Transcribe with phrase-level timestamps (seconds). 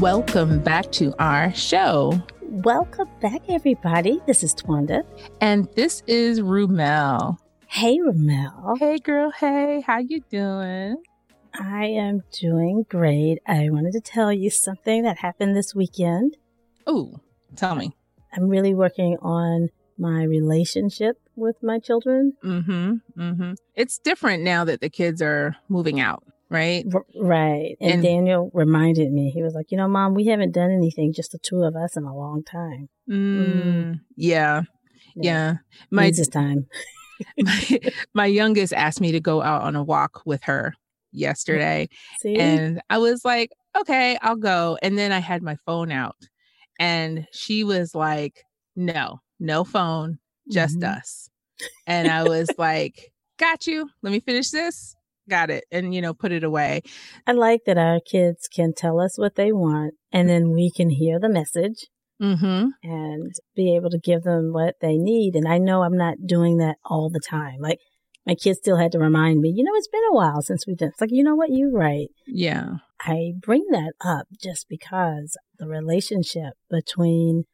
[0.00, 2.22] Welcome back to our show.
[2.42, 4.20] Welcome back, everybody.
[4.26, 5.04] This is Twanda.
[5.40, 7.38] And this is Rumel.
[7.66, 8.78] Hey, Rumel.
[8.78, 9.30] Hey, girl.
[9.30, 11.02] Hey, how you doing?
[11.54, 13.38] I am doing great.
[13.46, 16.36] I wanted to tell you something that happened this weekend.
[16.86, 17.14] Oh,
[17.56, 17.96] tell me.
[18.34, 22.34] I'm really working on my relationship with my children.
[22.44, 22.96] Mm-hmm.
[23.18, 23.52] Mm-hmm.
[23.74, 26.84] It's different now that the kids are moving out, right?
[26.92, 27.76] R- right.
[27.80, 31.12] And, and, Daniel reminded me, he was like, you know, mom, we haven't done anything,
[31.12, 32.88] just the two of us in a long time.
[33.10, 34.00] Mm, mm.
[34.16, 34.62] Yeah.
[35.14, 35.22] Yeah.
[35.22, 35.54] yeah.
[35.90, 36.66] My, time.
[37.38, 37.80] my,
[38.14, 40.74] my youngest asked me to go out on a walk with her
[41.12, 41.88] yesterday.
[42.20, 42.36] See?
[42.36, 43.50] And I was like,
[43.80, 44.78] okay, I'll go.
[44.82, 46.16] And then I had my phone out
[46.78, 48.42] and she was like,
[48.74, 50.18] no, no phone,
[50.50, 50.98] just mm-hmm.
[50.98, 51.30] us.
[51.86, 53.88] And I was like, got you.
[54.02, 54.95] Let me finish this.
[55.28, 55.64] Got it.
[55.72, 56.82] And, you know, put it away.
[57.26, 60.90] I like that our kids can tell us what they want and then we can
[60.90, 61.86] hear the message
[62.22, 62.68] mm-hmm.
[62.82, 65.34] and be able to give them what they need.
[65.34, 67.56] And I know I'm not doing that all the time.
[67.60, 67.78] Like
[68.26, 70.74] my kids still had to remind me, you know, it's been a while since we
[70.74, 70.88] did.
[70.88, 72.08] It's like, you know what, you're right.
[72.26, 72.76] Yeah.
[73.00, 77.44] I bring that up just because the relationship between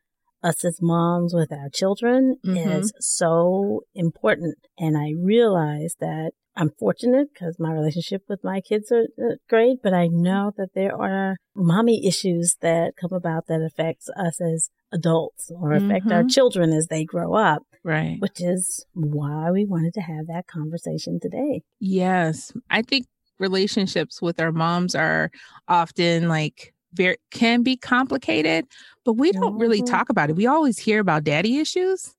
[0.43, 2.57] us as moms with our children mm-hmm.
[2.57, 4.57] is so important.
[4.79, 9.79] And I realize that I'm fortunate because my relationship with my kids are uh, great,
[9.83, 14.69] but I know that there are mommy issues that come about that affects us as
[14.93, 16.13] adults or affect mm-hmm.
[16.13, 17.63] our children as they grow up.
[17.85, 18.19] Right.
[18.21, 21.63] Which is why we wanted to have that conversation today.
[21.81, 22.53] Yes.
[22.71, 23.07] I think
[23.39, 25.31] relationships with our moms are
[25.69, 28.67] often like very can be complicated,
[29.05, 29.93] but we don't really mm-hmm.
[29.93, 30.37] talk about it.
[30.37, 32.15] We always hear about daddy issues.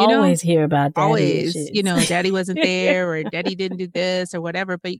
[0.00, 1.70] You always know, hear about daddy always, issues.
[1.72, 4.94] you know, daddy wasn't there or daddy didn't do this or whatever, but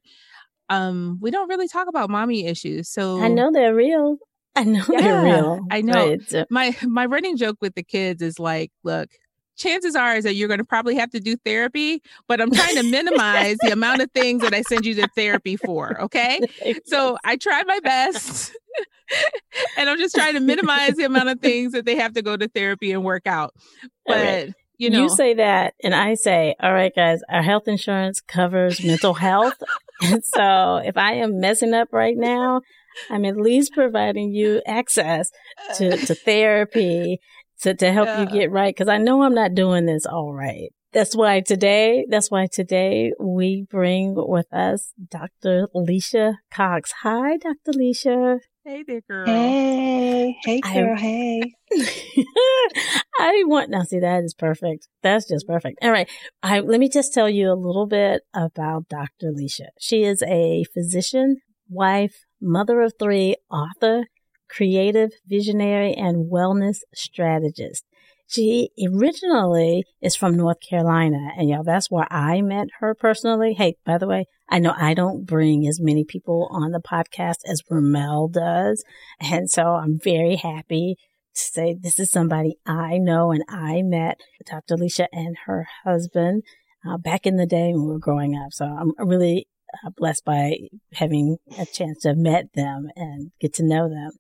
[0.71, 2.89] um we don't really talk about mommy issues.
[2.89, 4.19] So I know they're real.
[4.57, 5.67] I know yeah, they're real.
[5.71, 6.17] I know.
[6.35, 9.11] Uh my my running joke with the kids is like, look,
[9.57, 12.77] chances are is that you're going to probably have to do therapy, but I'm trying
[12.77, 16.01] to minimize the amount of things that I send you to therapy for.
[16.03, 16.41] Okay.
[16.87, 18.55] So I try my best.
[19.77, 22.37] and I'm just trying to minimize the amount of things that they have to go
[22.37, 23.55] to therapy and work out.
[24.07, 24.55] But right.
[24.77, 28.85] You know, you say that, and I say, all right, guys, our health insurance covers
[28.85, 29.55] mental health.
[30.03, 32.61] and so if I am messing up right now,
[33.11, 35.31] I'm at least providing you access
[35.77, 37.21] to, to therapy
[37.63, 38.21] to, to help yeah.
[38.21, 38.77] you get right.
[38.77, 40.71] Cause I know I'm not doing this all right.
[40.93, 45.69] That's why today, that's why today we bring with us Dr.
[45.75, 46.93] Alicia Cox.
[47.03, 47.73] Hi, Dr.
[47.77, 48.39] Alicia.
[48.67, 49.27] Hey there, girl.
[49.27, 50.97] Hey, hey, girl.
[50.97, 51.53] I, hey.
[53.21, 53.83] I want now.
[53.83, 54.89] See, that is perfect.
[55.03, 55.81] That's just perfect.
[55.83, 56.09] All right.
[56.43, 59.29] I let me just tell you a little bit about Dr.
[59.29, 59.67] Alicia.
[59.79, 64.07] She is a physician, wife, mother of three, author,
[64.49, 67.85] creative, visionary, and wellness strategist.
[68.27, 73.53] She originally is from North Carolina, and y'all, that's where I met her personally.
[73.53, 77.39] Hey, by the way, I know I don't bring as many people on the podcast
[77.47, 78.85] as Ramel does,
[79.21, 80.97] and so I'm very happy
[81.35, 84.75] to say this is somebody I know and I met Dr.
[84.75, 86.43] Alicia and her husband
[86.89, 88.53] uh, back in the day when we were growing up.
[88.53, 89.49] So I'm really
[89.85, 90.57] uh, blessed by
[90.93, 94.13] having a chance to have met them and get to know them.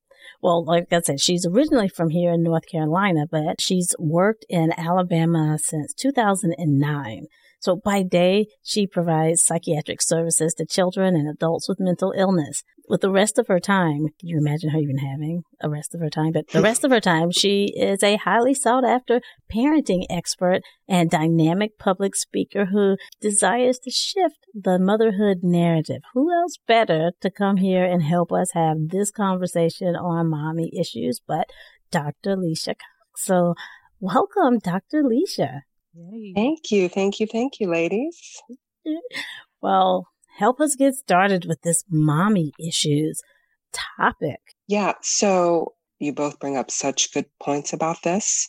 [0.42, 4.72] Well, like I said, she's originally from here in North Carolina, but she's worked in
[4.76, 7.26] Alabama since 2009.
[7.64, 12.62] So by day, she provides psychiatric services to children and adults with mental illness.
[12.90, 16.02] With the rest of her time, can you imagine her even having a rest of
[16.02, 16.32] her time?
[16.32, 21.08] But the rest of her time, she is a highly sought after parenting expert and
[21.08, 26.02] dynamic public speaker who desires to shift the motherhood narrative.
[26.12, 31.18] Who else better to come here and help us have this conversation on mommy issues
[31.26, 31.46] but
[31.90, 32.32] Dr.
[32.32, 33.24] Alicia Cox?
[33.24, 33.54] So
[34.00, 35.00] welcome, Dr.
[35.00, 35.62] Alicia.
[35.94, 36.32] Yay.
[36.34, 36.88] Thank you.
[36.88, 37.26] Thank you.
[37.26, 38.42] Thank you, ladies.
[39.62, 40.08] well,
[40.38, 43.22] help us get started with this mommy issues
[43.72, 44.40] topic.
[44.66, 44.94] Yeah.
[45.02, 48.48] So you both bring up such good points about this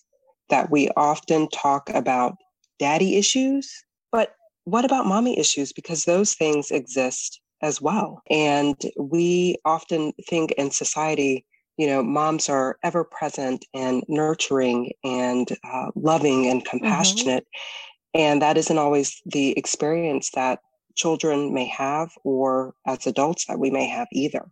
[0.49, 2.37] that we often talk about
[2.79, 4.35] daddy issues, but
[4.65, 5.73] what about mommy issues?
[5.73, 8.21] Because those things exist as well.
[8.29, 11.45] And we often think in society
[11.77, 16.77] you know, moms are ever present and nurturing and uh, loving and mm-hmm.
[16.77, 17.43] compassionate.
[17.43, 18.21] Mm-hmm.
[18.21, 20.59] And that isn't always the experience that
[20.95, 24.45] children may have or as adults that we may have either.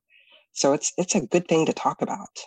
[0.52, 2.44] So it's it's a good thing to talk about.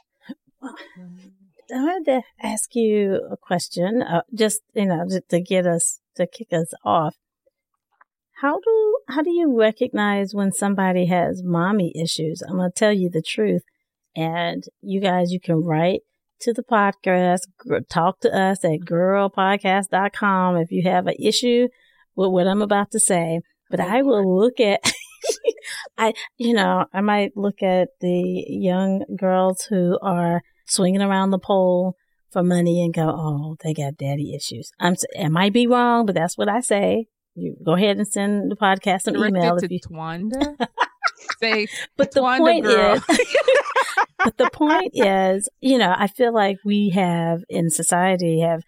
[0.62, 6.00] I wanted to ask you a question, uh, just you know, to, to get us
[6.16, 7.16] to kick us off.
[8.42, 12.42] How do how do you recognize when somebody has mommy issues?
[12.42, 13.62] I'm going to tell you the truth
[14.16, 16.00] And you guys, you can write
[16.40, 17.40] to the podcast,
[17.88, 21.68] talk to us at girlpodcast.com if you have an issue
[22.14, 23.40] with what I'm about to say.
[23.70, 24.80] But I will look at,
[25.98, 31.38] I, you know, I might look at the young girls who are swinging around the
[31.38, 31.96] pole
[32.30, 34.70] for money and go, oh, they got daddy issues.
[34.80, 37.06] I'm, I might be wrong, but that's what I say.
[37.34, 39.56] You go ahead and send the podcast an email.
[39.56, 40.56] if you, Twanda.
[41.40, 42.94] Say, but the Twanda point girl.
[42.94, 43.02] is,
[44.24, 48.62] but the point is, you know, I feel like we have in society have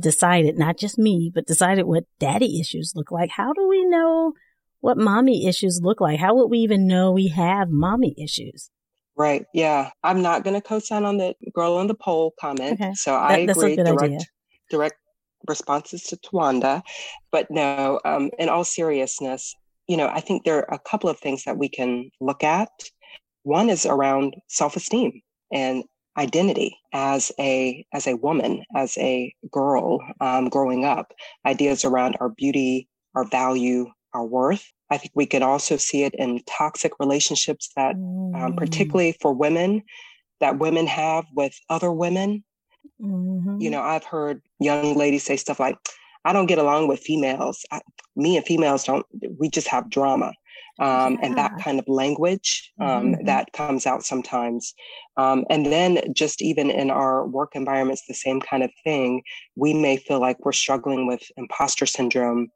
[0.00, 3.30] decided, not just me, but decided what daddy issues look like.
[3.30, 4.32] How do we know
[4.80, 6.18] what mommy issues look like?
[6.18, 8.70] How would we even know we have mommy issues?
[9.16, 9.44] Right.
[9.54, 9.90] Yeah.
[10.02, 12.80] I'm not going to co-sign on the girl on the pole comment.
[12.80, 12.92] Okay.
[12.94, 13.76] So I That- that's a agree.
[13.76, 14.18] good Direct, idea.
[14.70, 14.96] direct
[15.48, 16.82] responses to Twanda.
[17.30, 19.54] But no, um, in all seriousness,
[19.88, 22.70] you know, I think there are a couple of things that we can look at.
[23.42, 25.20] One is around self-esteem
[25.52, 25.84] and
[26.16, 31.12] identity as a as a woman, as a girl um, growing up.
[31.46, 34.70] Ideas around our beauty, our value, our worth.
[34.90, 38.56] I think we can also see it in toxic relationships that um, Mm.
[38.56, 39.82] particularly for women
[40.40, 42.44] that women have with other women.
[43.00, 43.60] Mhm.
[43.62, 45.78] You know, I've heard young ladies say stuff like,
[46.24, 47.64] I don't get along with females.
[47.70, 47.80] I,
[48.16, 49.06] me and females don't,
[49.38, 50.32] we just have drama.
[50.78, 53.26] Um, And that kind of language um, Mhm.
[53.26, 54.74] that comes out sometimes.
[55.16, 59.22] Um, and then just even in our work environments, the same kind of thing.
[59.54, 62.50] We may feel like we're struggling with imposter syndrome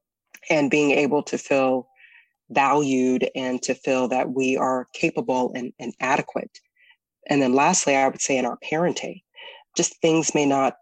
[0.49, 1.89] and being able to feel
[2.51, 6.59] valued and to feel that we are capable and, and adequate.
[7.29, 9.23] And then lastly, I would say in our parenting,
[9.77, 10.77] just things may not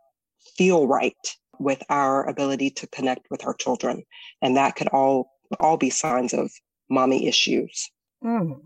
[0.56, 4.04] feel right with our ability to connect with our children.
[4.42, 5.30] And that could all
[5.60, 6.50] all be signs of
[6.88, 7.90] mommy issues.
[8.22, 8.60] Mm.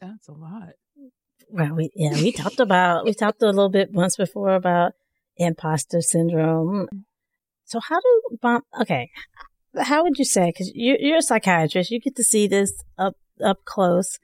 [0.00, 0.70] That's a lot.
[1.48, 4.92] Well, we yeah, we talked about we talked a little bit once before about
[5.36, 6.88] imposter syndrome.
[7.64, 8.62] So how do mom?
[8.80, 9.10] Okay,
[9.78, 10.46] how would you say?
[10.46, 14.18] Because you're you're a psychiatrist, you get to see this up up close.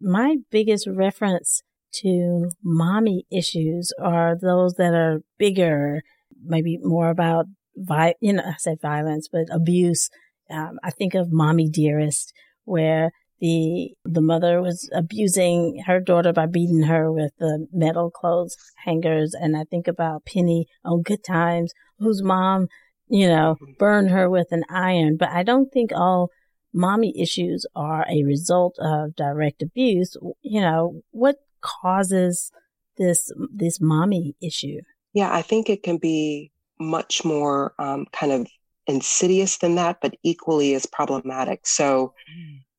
[0.00, 1.62] My biggest reference
[1.94, 6.02] to mommy issues are those that are bigger,
[6.44, 7.46] maybe more about
[7.76, 10.08] vi- you know I said violence, but abuse.
[10.50, 12.32] Um, I think of Mommy Dearest,
[12.64, 13.10] where
[13.40, 19.34] the the mother was abusing her daughter by beating her with the metal clothes hangers.
[19.34, 22.68] And i think about penny on good times whose mom
[23.08, 25.16] you know burned her with an iron.
[25.18, 26.30] But i don't think all
[26.72, 30.16] mommy issues are a result of direct abuse.
[30.42, 32.52] You know what causes
[32.96, 34.80] this this mommy issue
[35.12, 38.48] Yeah, I think it can be much more um, kind of
[38.86, 41.66] insidious than that, but equally as problematic.
[41.66, 42.14] So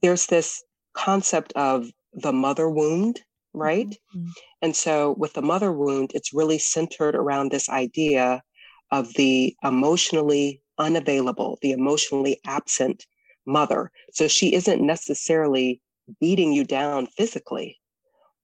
[0.02, 0.64] there's this
[0.94, 3.22] concept of the mother wound,
[3.54, 3.88] right?
[4.16, 4.32] Mhm.
[4.62, 8.44] And so with the mother wound, it's really centered around this idea
[8.92, 13.06] of the emotionally unavailable, the emotionally absent
[13.46, 13.92] mother.
[14.14, 15.82] So she isn't necessarily
[16.20, 17.80] beating you down physically,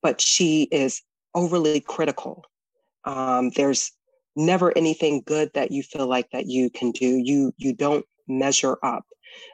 [0.02, 1.02] but she is
[1.36, 2.46] overly critical.
[3.10, 3.92] Um, there's
[4.36, 7.10] never anything good that you feel like that you can do.
[7.30, 9.06] You you don't measure up.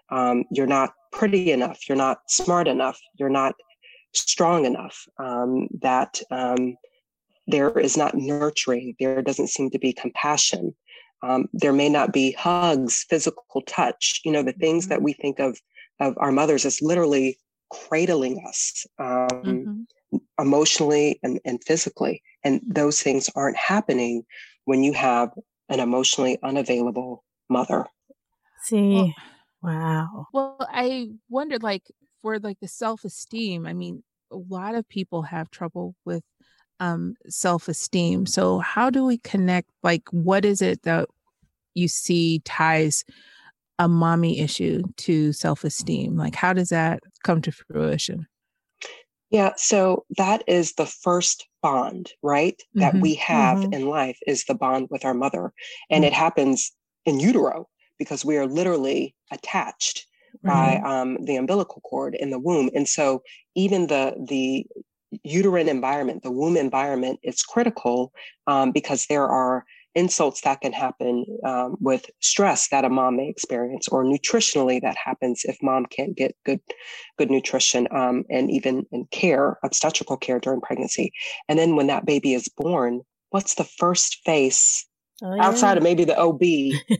[0.10, 1.88] Um, you're not pretty enough.
[1.88, 3.00] You're not smart enough.
[3.18, 3.56] You're not
[4.14, 4.98] strong enough.
[5.18, 6.76] Um, that um,
[7.48, 8.96] there is not nurturing.
[9.00, 10.76] There doesn't seem to be compassion.
[11.24, 14.22] Um, there may not be hugs, physical touch.
[14.26, 15.58] You know the things that we think of
[16.00, 17.38] of our mothers as literally
[17.72, 18.86] cradling us.
[19.00, 19.86] Um, Mhm.
[20.40, 22.22] Emotionally and, and physically.
[22.44, 24.24] And those things aren't happening
[24.66, 25.32] when you have
[25.70, 27.86] an emotionally unavailable mother.
[28.64, 29.14] see
[29.62, 31.84] wow Well, I wondered, like,
[32.22, 33.66] for like the self esteem.
[33.66, 36.24] I mean, a lot of people have trouble with
[36.80, 38.26] um self esteem.
[38.26, 39.70] So, how do we connect?
[39.84, 41.08] Like, what is it that
[41.74, 43.04] you see ties
[43.80, 46.16] a mommy issue to self esteem?
[46.18, 48.28] Like, how does that come to fruition?
[49.32, 52.62] Yeah, so that is the first bond, right?
[52.76, 53.02] That Mhm.
[53.02, 53.74] we have Mhm.
[53.74, 55.52] in life is the bond with our mother.
[55.90, 56.72] And it happens
[57.06, 57.68] in utero
[57.98, 60.06] because we are literally attached
[60.44, 62.70] by um, the umbilical cord in the womb.
[62.76, 63.24] And so
[63.56, 64.68] even the the
[65.24, 68.12] uterine environment, the womb environment, is critical
[68.48, 69.66] um, because there are
[69.96, 74.98] insults that can happen um, with stress that a mom may experience, or nutritionally that
[74.98, 76.62] happens if mom can't get good
[77.18, 81.12] good nutrition, um, and even in care, obstetrical care during pregnancy.
[81.50, 84.88] And then when that baby is born, what's the first face
[85.24, 86.42] Oh, outside of maybe the OB?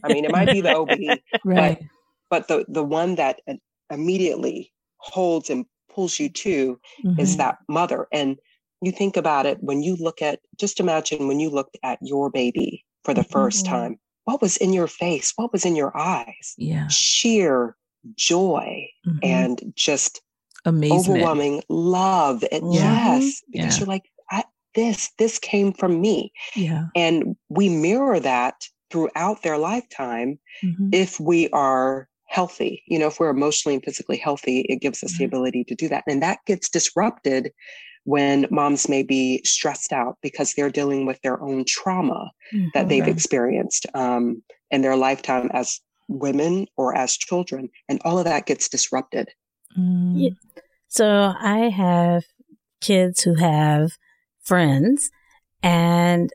[0.04, 0.96] I mean, it might be the OB,
[1.44, 1.78] Right.
[2.30, 3.54] but the the one that uh,
[3.90, 7.16] immediately holds and pulls you to Mhm.
[7.18, 8.38] is that mother and
[8.82, 12.30] you think about it when you look at just imagine when you looked at your
[12.30, 13.72] baby for the 1st mm-hmm.
[13.72, 17.76] time what was in your face what was in your eyes yeah sheer
[18.16, 19.18] joy mm-hmm.
[19.22, 20.20] and just
[20.64, 23.18] amazing overwhelming love and yeah.
[23.18, 23.78] yes because yeah.
[23.78, 24.02] you're like
[24.76, 28.54] this this came from me yeah and we mirror that
[28.90, 30.90] throughout their lifetime mm-hmm.
[30.92, 35.12] if we are healthy you know if we're emotionally and physically healthy it gives us
[35.12, 35.20] mm-hmm.
[35.20, 37.50] the ability to do that and that gets disrupted
[38.06, 42.68] when moms may be stressed out because they're dealing with their own trauma mm-hmm.
[42.72, 48.24] that they've experienced um, in their lifetime as women or as children and all of
[48.24, 49.28] that gets disrupted
[49.76, 50.12] mm.
[50.14, 50.60] yeah.
[50.86, 52.22] so i have
[52.80, 53.90] kids who have
[54.40, 55.10] friends
[55.64, 56.30] and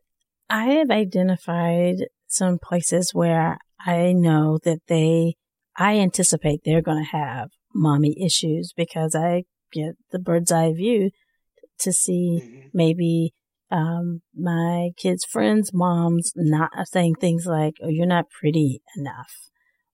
[0.49, 1.95] i have identified
[2.27, 5.35] some places where i know that they
[5.77, 11.09] i anticipate they're going to have mommy issues because i get the bird's eye view
[11.81, 12.67] to see mm-hmm.
[12.73, 13.33] maybe
[13.69, 19.49] um, my kids' friends' moms not saying things like, "Oh, you're not pretty enough,"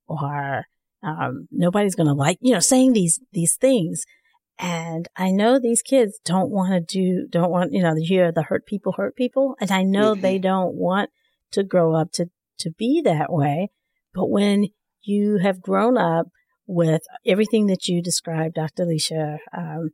[0.08, 0.65] or
[1.03, 4.06] um, "Nobody's gonna like," you know, saying these these things.
[4.60, 8.32] And I know these kids don't want to do, don't want, you know, to hear
[8.32, 9.56] the hurt people hurt people.
[9.62, 10.22] And I know mm-hmm.
[10.22, 11.12] they don't want
[11.51, 13.70] to grow up to, to be that way.
[14.15, 14.70] But when
[15.03, 16.27] you have grown up
[16.65, 18.84] with everything that you described, Dr.
[18.84, 19.91] Alicia, um,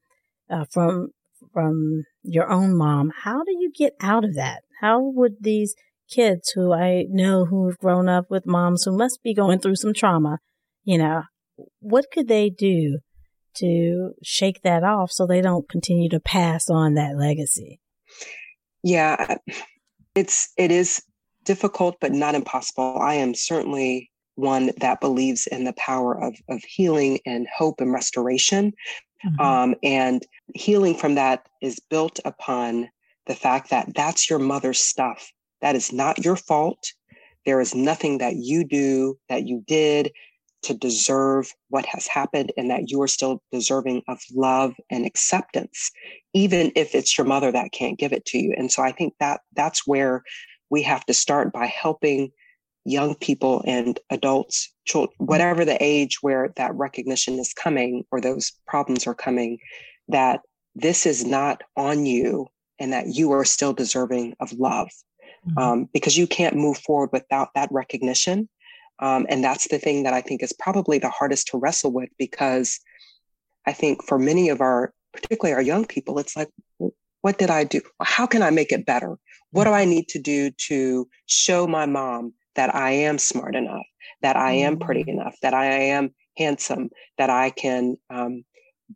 [0.50, 1.10] uh, from
[1.54, 3.12] from your own mom.
[3.24, 4.64] How do you get out of that?
[4.82, 5.76] How would these
[6.10, 9.94] kids who I know who've grown up with moms who must be going through some
[9.94, 10.40] trauma,
[10.84, 11.24] you know,
[11.80, 13.00] what could they do
[13.56, 17.80] to shake that off so they don't continue to pass on that legacy?
[18.84, 19.38] Yeah,
[20.16, 21.02] it's it is
[21.46, 22.98] difficult but not impossible.
[23.00, 27.94] I am certainly one that believes in the power of of healing and hope and
[27.94, 28.74] restoration.
[29.26, 29.42] Mm-hmm.
[29.42, 32.90] Um, and healing from that is built upon
[33.28, 35.32] the fact that that's your mother's stuff.
[35.62, 36.92] That is not your fault.
[37.46, 40.12] There is nothing that you do, that you did
[40.64, 45.92] to deserve what has happened, and that you are still deserving of love and acceptance,
[46.34, 48.54] even if it's your mother that can't give it to you.
[48.58, 50.24] And so I think that that's where
[50.70, 52.32] we have to start by helping
[52.86, 58.52] young people and adults, children, whatever the age where that recognition is coming or those
[58.68, 59.60] problems are coming,
[60.08, 60.42] that
[60.76, 62.48] this is not on you
[62.80, 64.90] and that you are still deserving of love
[65.48, 65.58] mm-hmm.
[65.58, 68.50] um, because you can't move forward without that recognition.
[69.00, 72.10] Um, and that's the thing that I think is probably the hardest to wrestle with
[72.18, 72.80] because
[73.66, 76.50] I think for many of our, particularly our young people, it's like,
[77.22, 77.82] what did I do?
[78.02, 79.18] How can I make it better?
[79.52, 83.86] What do I need to do to show my mom that I am smart enough,
[84.22, 85.10] that I am pretty mm.
[85.10, 88.44] enough, that I am handsome, that I can um,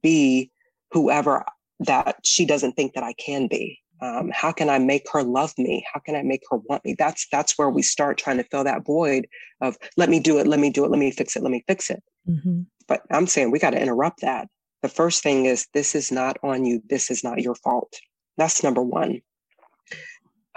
[0.01, 0.51] be
[0.91, 1.43] whoever
[1.81, 3.79] that she doesn't think that I can be.
[4.01, 5.85] Um, how can I make her love me?
[5.91, 6.95] How can I make her want me?
[6.97, 9.27] That's that's where we start trying to fill that void
[9.61, 11.63] of let me do it, let me do it, let me fix it, let me
[11.67, 12.03] fix it.
[12.29, 12.61] Mm-hmm.
[12.87, 14.47] But I'm saying we got to interrupt that.
[14.83, 16.81] The first thing is this is not on you.
[16.87, 17.91] This is not your fault.
[18.37, 19.21] That's number one.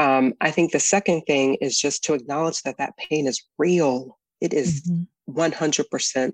[0.01, 4.19] Um, I think the second thing is just to acknowledge that that pain is real.
[4.41, 5.39] It is mm-hmm.
[5.39, 6.33] 100%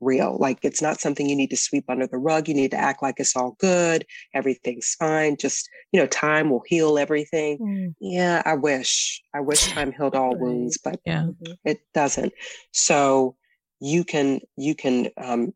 [0.00, 0.38] real.
[0.40, 2.48] Like it's not something you need to sweep under the rug.
[2.48, 4.06] You need to act like it's all good.
[4.32, 5.36] Everything's fine.
[5.36, 7.58] Just, you know, time will heal everything.
[7.58, 7.94] Mm.
[8.00, 9.22] Yeah, I wish.
[9.34, 11.28] I wish time healed all wounds, but yeah.
[11.62, 12.32] it doesn't.
[12.72, 13.36] So
[13.80, 15.52] you can, you can um,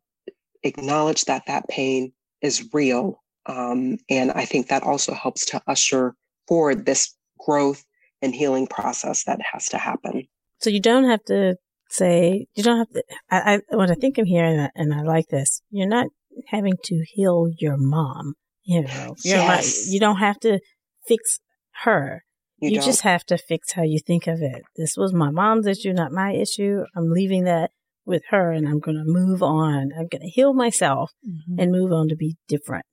[0.61, 2.13] acknowledge that that pain
[2.43, 3.23] is real.
[3.47, 6.13] Um, and I think that also helps to usher
[6.47, 7.83] forward this growth
[8.21, 10.23] and healing process that has to happen.
[10.59, 11.55] So you don't have to
[11.89, 15.27] say, you don't have to, I, I what I think I'm hearing, and I like
[15.29, 16.07] this, you're not
[16.47, 18.33] having to heal your mom.
[18.63, 19.91] You know, yes.
[19.91, 20.59] you don't have to
[21.07, 21.39] fix
[21.83, 22.23] her.
[22.59, 24.61] You, you just have to fix how you think of it.
[24.75, 26.83] This was my mom's issue, not my issue.
[26.95, 27.71] I'm leaving that
[28.05, 29.91] with her and I'm going to move on.
[29.97, 31.59] I'm going to heal myself mm-hmm.
[31.59, 32.85] and move on to be different.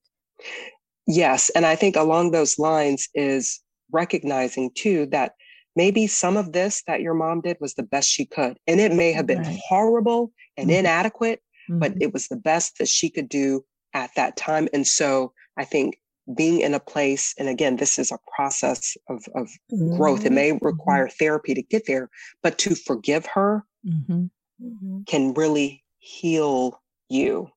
[1.06, 1.50] Yes.
[1.50, 3.60] And I think along those lines is
[3.90, 5.32] recognizing too that
[5.76, 8.58] maybe some of this that your mom did was the best she could.
[8.66, 9.60] And it may have been right.
[9.68, 10.80] horrible and mm-hmm.
[10.80, 11.78] inadequate, mm-hmm.
[11.78, 13.64] but it was the best that she could do
[13.94, 14.68] at that time.
[14.72, 16.00] And so I think
[16.34, 19.96] being in a place, and again, this is a process of, of mm-hmm.
[19.96, 20.24] growth.
[20.24, 20.64] It may mm-hmm.
[20.64, 22.10] require therapy to get there,
[22.42, 24.24] but to forgive her mm-hmm.
[24.62, 25.02] Mm-hmm.
[25.06, 27.50] can really heal you.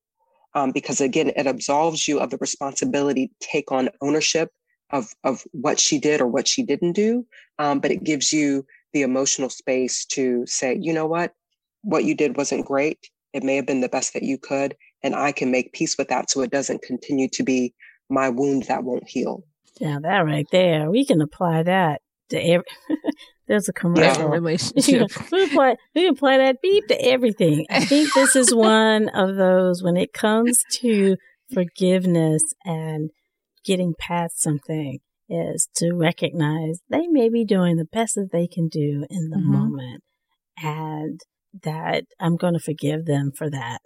[0.54, 4.50] Um, because again, it absolves you of the responsibility to take on ownership
[4.92, 7.26] of of what she did or what she didn't do
[7.58, 11.34] um, but it gives you the emotional space to say you know what
[11.82, 15.14] what you did wasn't great it may have been the best that you could and
[15.14, 17.74] i can make peace with that so it doesn't continue to be
[18.08, 19.44] my wound that won't heal
[19.80, 22.64] yeah that right there, we can apply that to every.
[23.48, 25.10] There's a commercial Yeah, relationship.
[25.32, 27.66] we can apply we can apply that beep to everything.
[27.70, 31.16] I think this is one of those when it comes to
[31.52, 33.10] forgiveness and
[33.64, 34.98] getting past something
[35.28, 39.36] is to recognize they may be doing the best that they can do in the
[39.36, 39.44] Mhm.
[39.44, 40.02] moment
[40.62, 41.20] and
[41.62, 43.80] that I'm going to forgive them for that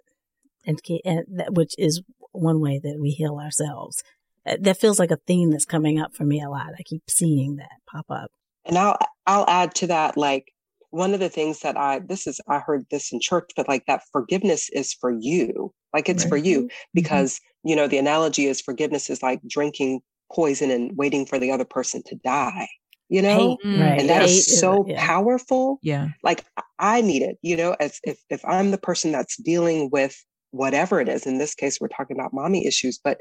[0.65, 2.01] and, and that, which is
[2.31, 4.03] one way that we heal ourselves.
[4.45, 6.73] Uh, That feels like a theme that's coming up for me a lot.
[6.77, 8.31] I keep seeing that pop up.
[8.65, 10.51] And I'll I'll add to that like
[10.89, 13.85] one of the things that I this is I heard this in church, but like
[13.87, 15.71] that forgiveness is for you.
[15.95, 20.69] Like it's for you because you know the analogy is forgiveness is like drinking poison
[20.71, 22.67] and waiting for the other person to die.
[23.07, 23.37] You know?
[23.37, 23.79] Hate, Mm.
[23.81, 23.99] right?
[23.99, 25.05] And that Hate is so yeah.
[25.05, 25.79] powerful.
[25.83, 26.09] Yeah.
[26.23, 26.43] Like
[26.79, 30.15] I need it, you know, as if if I'm the person that's dealing with
[30.51, 31.25] whatever it is.
[31.25, 33.19] In this case, we're talking about mommy issues, but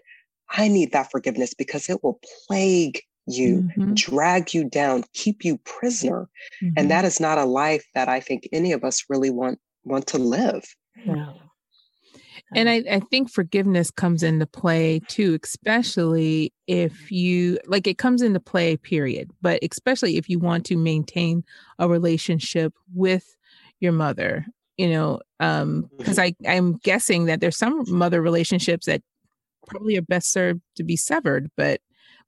[0.51, 3.95] I need that forgiveness because it will plague you, Mhm.
[3.95, 6.29] drag you down, keep you prisoner.
[6.63, 6.73] Mhm.
[6.77, 10.07] And that is not a life that I think any of us really want want
[10.09, 10.65] to live.
[11.05, 11.35] No.
[12.55, 18.23] And I, I think forgiveness comes into play too, especially if you like it comes
[18.23, 19.31] into play, period.
[19.43, 21.45] But especially if you want to maintain
[21.79, 23.37] a relationship with
[23.81, 24.47] your mother,
[24.77, 29.03] you know, um, because I, I'm guessing that there's some mother relationships that
[29.67, 31.81] probably are best served to be severed, but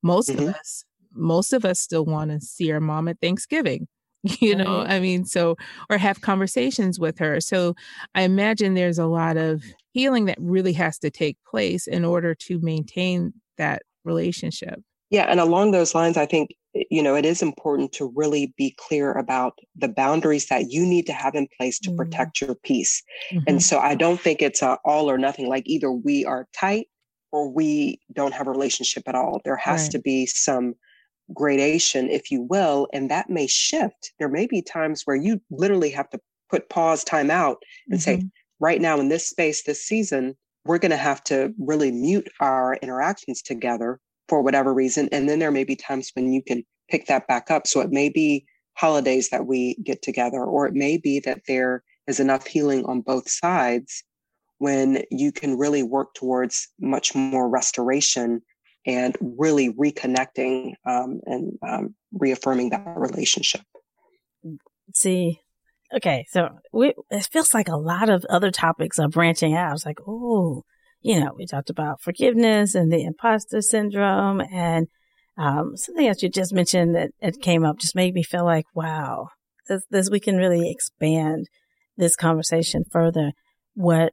[0.03, 0.55] most of Mhm.
[0.55, 3.89] us, most of us still want to see our mom at Thanksgiving.
[4.41, 4.91] You know, Right.
[4.91, 5.57] I mean, so
[5.91, 7.41] or have conversations with her.
[7.41, 7.75] So
[8.15, 12.35] I imagine there's a lot of healing that really has to take place in order
[12.35, 14.81] to maintain that relationship.
[15.11, 16.51] Yeah, and along those lines, I think
[16.91, 21.07] you know it is important to really be clear about the boundaries that you need
[21.07, 21.97] to have in place to Mm.
[21.97, 23.03] protect your peace.
[23.33, 23.45] Mhm.
[23.47, 25.49] And so I don't think it's a all or nothing.
[25.49, 26.89] Like either we are tight
[27.33, 29.41] or we don't have a relationship at all.
[29.45, 29.91] There has Right.
[29.93, 30.75] to be some
[31.35, 34.13] gradation, if you will, and that may shift.
[34.19, 38.19] There may be times where you literally have to put pause, time out, and say,
[38.19, 38.31] Mhm.
[38.61, 42.77] right now in this space, this season, we're going to have to really mute our
[42.77, 45.09] interactions together for whatever reason.
[45.13, 47.67] And then there may be times when you can pick that back up.
[47.67, 51.83] So it may be holidays that we get together, or it may be that there
[52.07, 54.05] is enough healing on both sides
[54.59, 58.43] when you can really work towards much more restoration
[58.87, 63.63] and really reconnecting um, and um, reaffirming that relationship.
[64.95, 65.41] See,
[65.95, 69.71] okay, so we it feels like a lot of other topics are branching out.
[69.71, 70.63] I was like, oh,
[71.01, 74.87] you know, we talked about forgiveness and the imposter syndrome, and
[75.37, 78.65] um, something else you just mentioned that it came up just made me feel like,
[78.75, 79.29] wow,
[79.69, 81.49] this, this we can really expand
[81.97, 83.33] this conversation further.
[83.75, 84.13] What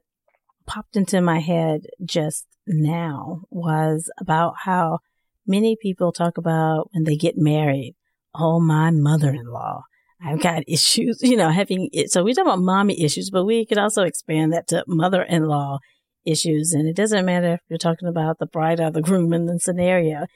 [0.66, 4.98] popped into my head just now was about how
[5.46, 7.94] many people talk about when they get married.
[8.34, 9.82] Oh, my mother-in-law.
[10.24, 12.10] I've got issues, you know, having it.
[12.10, 15.78] So we talk about mommy issues, but we could also expand that to mother-in-law
[16.24, 16.72] issues.
[16.72, 19.58] And it doesn't matter if you're talking about the bride or the groom in the
[19.58, 20.26] scenario.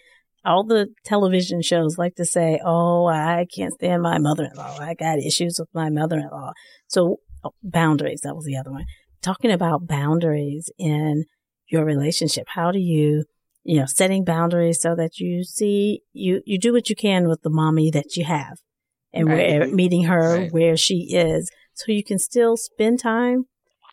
[0.45, 4.79] All the television shows like to say, Oh, I can't stand my mother-in-law.
[4.81, 6.53] I got issues with my mother-in-law.
[6.87, 8.21] So oh, boundaries.
[8.23, 8.85] That was the other one.
[9.21, 11.25] Talking about boundaries in
[11.71, 12.47] your relationship.
[12.49, 13.25] How do you,
[13.65, 17.43] you know, setting boundaries so that you see, you, you do what you can with
[17.43, 18.59] the mommy that you have
[19.13, 19.51] and Right.
[19.51, 20.53] where meeting her Right.
[20.53, 23.45] where she is so you can still spend time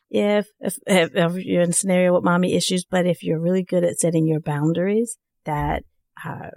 [0.10, 3.64] if, if if if you're in a scenario with mommy issues but if you're really
[3.64, 5.84] good at setting your boundaries that
[6.26, 6.50] uh,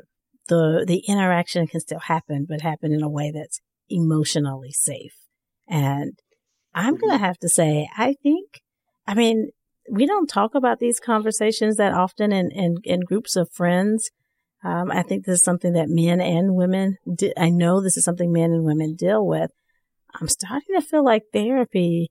[0.49, 5.15] the the interaction can still happen but happen in a way that's emotionally safe
[5.69, 6.19] and
[6.75, 7.01] i'm Mm-hmm.
[7.09, 8.61] gonna have to say i think
[9.07, 9.51] i mean
[9.91, 14.11] we don't talk about these conversations that often in in, in groups of friends
[14.65, 18.05] um, I think this is something that men and women, di- I know this is
[18.05, 19.51] something men and women deal with.
[20.15, 22.11] I'm starting to feel like therapy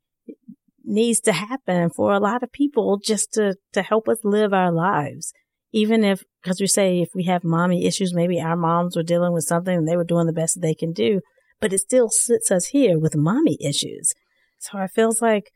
[0.83, 4.71] needs to happen for a lot of people just to, to help us live our
[4.71, 5.33] lives.
[5.73, 9.33] Even if, because we say if we have mommy issues, maybe our moms were dealing
[9.33, 11.19] with something and they were doing the best that they can do,
[11.59, 14.13] but it still sits us here with mommy issues.
[14.59, 15.51] So it feels like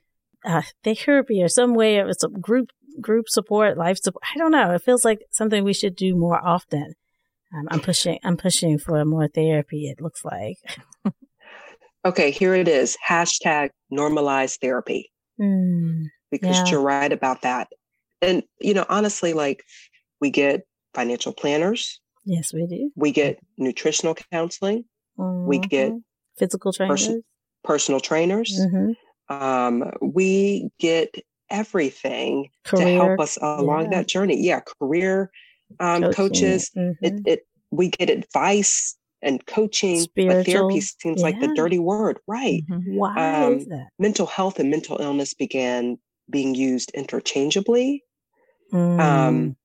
[0.45, 4.23] uh, therapy or some way of some group group support, life support.
[4.35, 4.71] I don't know.
[4.71, 6.93] It feels like something we should do more often.
[7.53, 8.19] Um, I'm pushing.
[8.23, 9.87] I'm pushing for more therapy.
[9.89, 10.57] It looks like.
[12.03, 12.97] Okay, here it is.
[13.07, 15.11] Hashtag normalize therapy.
[15.39, 16.65] Mm, because Yeah.
[16.71, 17.67] you're right about that.
[18.23, 19.63] And, you know, honestly, like
[20.19, 20.61] we get
[20.95, 22.91] financial planners, yes, we do.
[22.95, 26.03] we get nutritional counseling, we get Mhm.
[26.37, 27.01] physical trainers.
[27.05, 27.23] person-
[27.63, 28.95] personal trainers, Mhm.
[29.31, 31.15] Um, we get
[31.49, 33.99] everything to help us along yeah.
[33.99, 34.41] that journey.
[34.41, 35.31] Yeah, career
[35.79, 36.71] um, coaches.
[36.75, 36.95] Mhm.
[37.01, 41.23] It, it we get advice and coaching, Spiritual, but therapy seems yeah.
[41.23, 42.63] like the dirty word, right?
[42.69, 42.95] Mm-hmm.
[42.95, 43.89] Why um, is that?
[43.99, 45.97] Mental health and mental illness began
[46.29, 48.03] being used interchangeably.
[48.73, 48.99] Mm.
[48.99, 49.55] Um,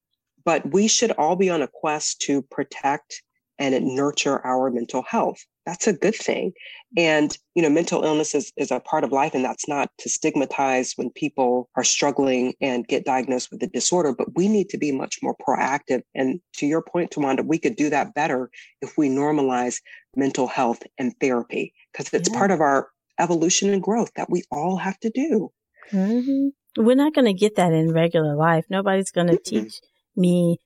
[0.44, 3.22] but we should all be on a quest to protect
[3.58, 6.52] and nurture our mental health that's a good thing.
[6.96, 10.08] And, you know, mental illness is, is a part of life, and that's not to
[10.08, 14.78] stigmatize when people are struggling and get diagnosed with a disorder, but we need to
[14.78, 16.02] be much more proactive.
[16.14, 18.48] And to your point, Tawanda, we could do that better
[18.80, 19.80] if we normalize
[20.14, 22.38] mental health and therapy, because it's yeah.
[22.38, 25.50] part of our evolution and growth that we all have to do.
[25.90, 26.48] Mm-hmm.
[26.82, 28.66] We're not going to get that in regular life.
[28.70, 29.64] Nobody's going to mm-hmm.
[29.64, 29.80] teach
[30.14, 30.58] me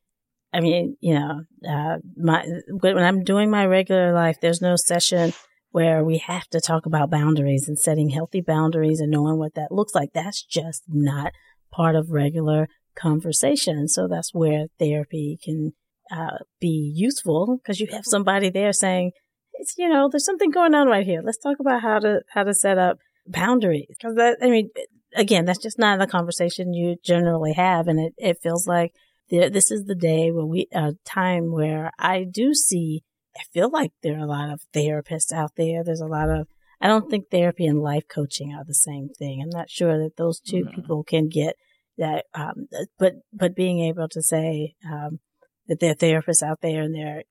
[0.53, 5.33] I mean, you know, uh, my, when I'm doing my regular life, there's no session
[5.71, 9.71] where we have to talk about boundaries and setting healthy boundaries and knowing what that
[9.71, 10.11] looks like.
[10.13, 11.33] That's just not
[11.71, 13.87] part of regular conversation.
[13.87, 15.73] So that's where therapy can
[16.11, 19.13] uh, be useful because you have somebody there saying,
[19.53, 21.23] it's, you know, there's something going on right here.
[21.25, 23.95] Let's talk about how to, how to set up boundaries.
[24.03, 24.71] Cause that, I mean,
[25.15, 27.87] again, that's just not a conversation you generally have.
[27.87, 28.93] And it, it feels like
[29.31, 33.03] this is the day where we, a time where I do see,
[33.37, 35.85] I feel like there are a lot of therapists out there.
[35.85, 36.49] There's a lot of,
[36.81, 39.41] I don't think therapy and life coaching are the same thing.
[39.43, 40.71] I'm not sure that those 2 no.
[40.73, 41.55] people can get
[41.97, 42.25] that.
[42.35, 45.21] Um, but, but being able to say, um,
[45.69, 47.23] that there are therapists out there and there are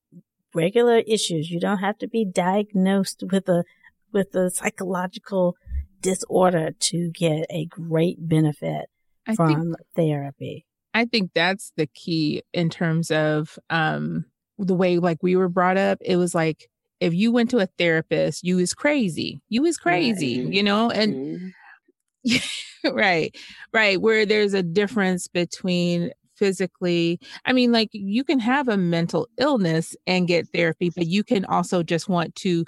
[0.54, 1.50] regular issues.
[1.50, 3.66] You don't have to be diagnosed with a,
[4.14, 5.56] with a psychological
[6.02, 8.86] disorder to get a great benefit
[9.28, 10.66] I from therapy.
[10.94, 14.26] I think that's the key in terms of um,
[14.58, 16.00] the way like we were brought up.
[16.02, 19.42] It was like if you went to a therapist, you was crazy.
[19.50, 20.54] You was crazy, right.
[20.54, 21.54] you know, and
[22.26, 22.90] mm-hmm.
[22.96, 23.36] right,
[23.74, 24.02] right.
[24.02, 27.20] Where there's a difference between physically.
[27.46, 31.46] I mean, like you can have a mental illness and get therapy, but you can
[31.46, 32.66] also just want to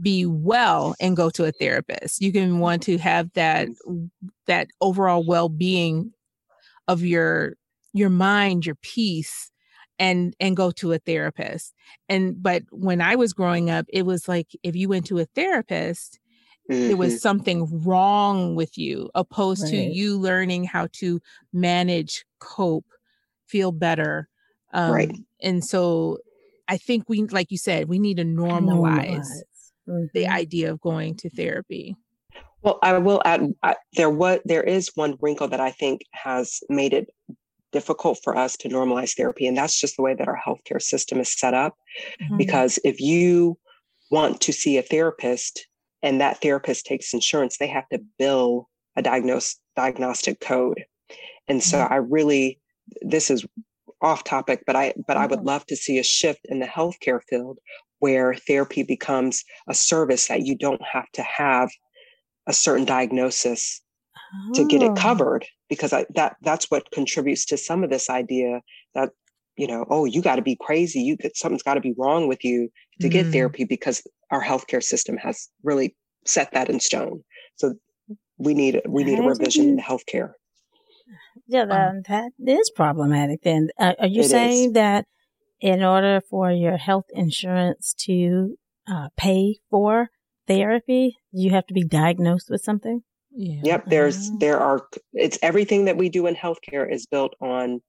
[0.00, 2.22] be well and go to a therapist.
[2.22, 3.68] You can want to have that
[4.46, 6.12] that overall well-being
[6.88, 7.54] of your
[7.92, 9.50] your mind, your peace
[10.00, 11.74] and and go to a therapist.
[12.08, 15.26] And but when I was growing up, it was like if you went to a
[15.26, 16.18] therapist,
[16.68, 16.88] mm-hmm.
[16.88, 17.18] there was mm-hmm.
[17.18, 19.70] something wrong with you opposed right.
[19.70, 21.20] to you learning how to
[21.52, 22.86] manage, cope,
[23.46, 24.28] feel better.
[24.72, 25.16] Um, right.
[25.42, 26.18] And so
[26.66, 29.26] I think we, like you said, we need to normalize, normalize.
[29.88, 30.04] Mm-hmm.
[30.14, 31.96] the idea of going to therapy.
[32.62, 33.54] Well, I will add
[33.94, 37.08] there what there is one wrinkle that I think has made it
[37.72, 41.20] difficult for us to normalize therapy, and that's just the way that our healthcare system
[41.20, 41.74] is set up.
[42.22, 42.36] Mm-hmm.
[42.36, 43.58] Because if you
[44.10, 45.66] want to see a therapist
[46.02, 50.84] and that therapist takes insurance, they have to bill a diagnose diagnostic code.
[51.48, 51.92] And so mm-hmm.
[51.92, 52.60] I really
[53.02, 53.46] this is
[54.02, 55.16] off topic, but I but.
[55.16, 55.48] I would mm-hmm.
[55.48, 57.58] love to see a shift in the healthcare field
[57.98, 61.70] where therapy becomes a service that you don't have to have
[62.50, 63.80] a certain diagnosis
[64.16, 64.52] oh.
[64.54, 64.94] to get it oh.
[64.94, 68.60] covered because I, that that's what contributes to some of this idea
[68.94, 69.10] that
[69.56, 72.44] you know oh you got to be crazy you something's got to be wrong with
[72.44, 72.68] you
[73.00, 73.12] to mm.
[73.12, 77.22] get therapy because our healthcare system has really set that in stone
[77.54, 77.72] so
[78.36, 80.32] we need we need a revision in healthcare
[81.46, 84.72] yeah that, um, that is problematic then uh, are you saying is.
[84.72, 85.06] that
[85.60, 88.56] in order for your health insurance to
[88.90, 90.10] uh, pay for
[90.50, 93.02] therapy, you have to be diagnosed with something?
[93.30, 93.60] Yeah.
[93.62, 93.84] Yep.
[93.86, 94.36] There's, uh-huh.
[94.40, 97.80] there are, it's everything that we do in healthcare is built on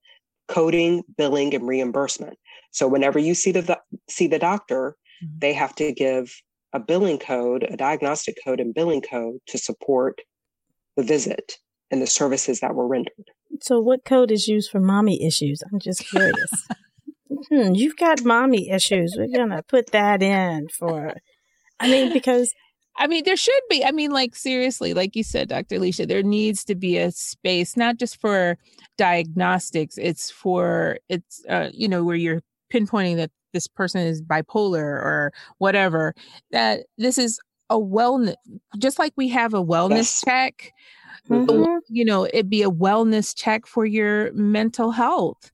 [0.48, 2.38] coding, billing, and reimbursement.
[2.70, 5.38] So whenever you see the, see the doctor, mm-hmm.
[5.38, 6.32] they have to give
[6.72, 10.20] a billing code, a diagnostic code and billing code to support
[10.96, 11.58] the visit
[11.90, 13.30] and the services that were rendered.
[13.60, 15.62] So what code is used for mommy issues?
[15.70, 16.50] I'm just curious.
[17.50, 19.14] hmm, you've got mommy issues.
[19.18, 21.14] We're going to put that in for
[21.80, 22.52] I mean, because
[22.96, 23.84] I mean, there should be.
[23.84, 25.76] I mean, like seriously, like you said, Dr.
[25.76, 28.58] Alicia, there needs to be a space not just for
[28.98, 29.96] diagnostics.
[29.98, 35.32] It's for it's uh, you know where you're pinpointing that this person is bipolar or
[35.58, 36.14] whatever.
[36.50, 38.34] That this is a wellness,
[38.78, 40.24] just like we have a wellness yes.
[40.24, 40.72] check.
[41.30, 41.78] Mm-hmm.
[41.88, 45.50] You know, it'd be a wellness check for your mental health.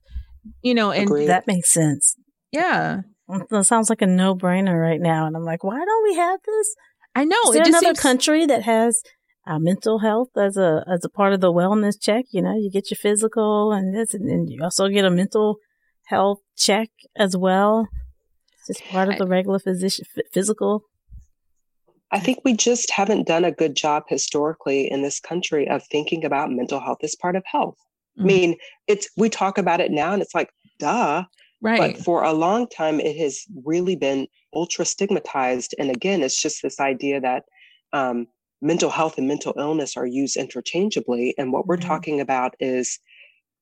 [0.61, 1.27] You know, and Agreed.
[1.27, 2.15] that makes sense.
[2.51, 3.01] Yeah.
[3.49, 5.27] That sounds like a no brainer right now.
[5.27, 6.75] And I'm like, why don't we have this?
[7.15, 7.37] I know.
[7.47, 7.99] Is there another seems...
[7.99, 9.03] country that has
[9.45, 12.25] uh, mental health as a as a part of the wellness check?
[12.31, 15.57] You know, you get your physical and this, and, and you also get a mental
[16.05, 17.87] health check as well.
[18.53, 20.83] It's just part of the regular physician physical.
[22.11, 26.25] I think we just haven't done a good job historically in this country of thinking
[26.25, 27.77] about mental health as part of health.
[28.17, 28.23] Mm-hmm.
[28.23, 28.55] I mean,
[28.87, 31.23] it's we talk about it now and it's like, duh,
[31.61, 31.95] Right.
[31.95, 35.75] But for a long time, it has really been ultra stigmatized.
[35.77, 37.43] And again, it's just this idea that
[37.91, 38.27] um,
[38.61, 41.35] mental health and mental illness are used interchangeably.
[41.37, 41.87] And what we're mm-hmm.
[41.87, 42.99] talking about is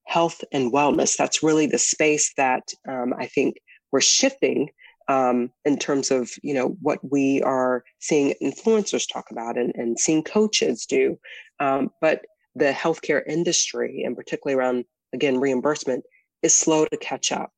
[0.06, 1.18] health and wellness.
[1.18, 3.58] That's really the space that um, I think
[3.92, 4.70] we're shifting
[5.08, 10.00] um, in terms of you know what we are seeing influencers talk about and, and
[10.00, 11.18] seeing coaches do.
[11.60, 16.04] Um, but the healthcare industry, and particularly around again reimbursement,
[16.44, 17.52] is slow to catch up.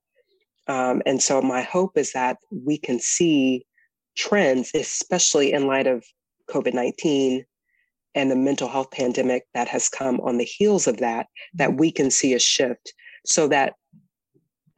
[0.69, 3.65] Um, and so my hope is that we can see
[4.15, 6.05] trends, especially in light of
[6.49, 7.43] COVID 19
[8.15, 11.91] and the mental health pandemic that has come on the heels of that, that we
[11.91, 12.93] can see a shift
[13.25, 13.73] so that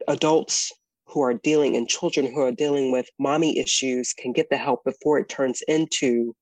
[0.08, 0.72] adults
[1.06, 4.82] who are dealing and children who are dealing with mommy issues can get the help
[4.84, 6.34] before it turns into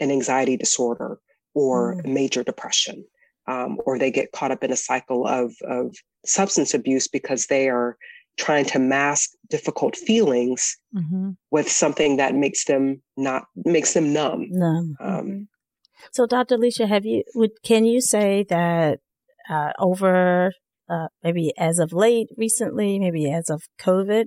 [0.00, 1.18] an anxiety disorder
[1.54, 2.06] or mm.
[2.06, 3.04] major depression.
[3.48, 7.68] Um, or they get caught up in a cycle of, of substance abuse because they
[7.68, 7.96] are
[8.36, 11.30] trying to mask difficult feelings mm-hmm.
[11.50, 14.46] with something that makes them not makes them numb.
[14.50, 14.96] Numb.
[15.00, 15.42] Um, mm-hmm.
[16.12, 16.56] So, Dr.
[16.56, 19.00] Alicia, have you would can you say that
[19.48, 20.52] uh, over
[20.88, 24.26] uh, maybe as of late, recently, maybe as of COVID,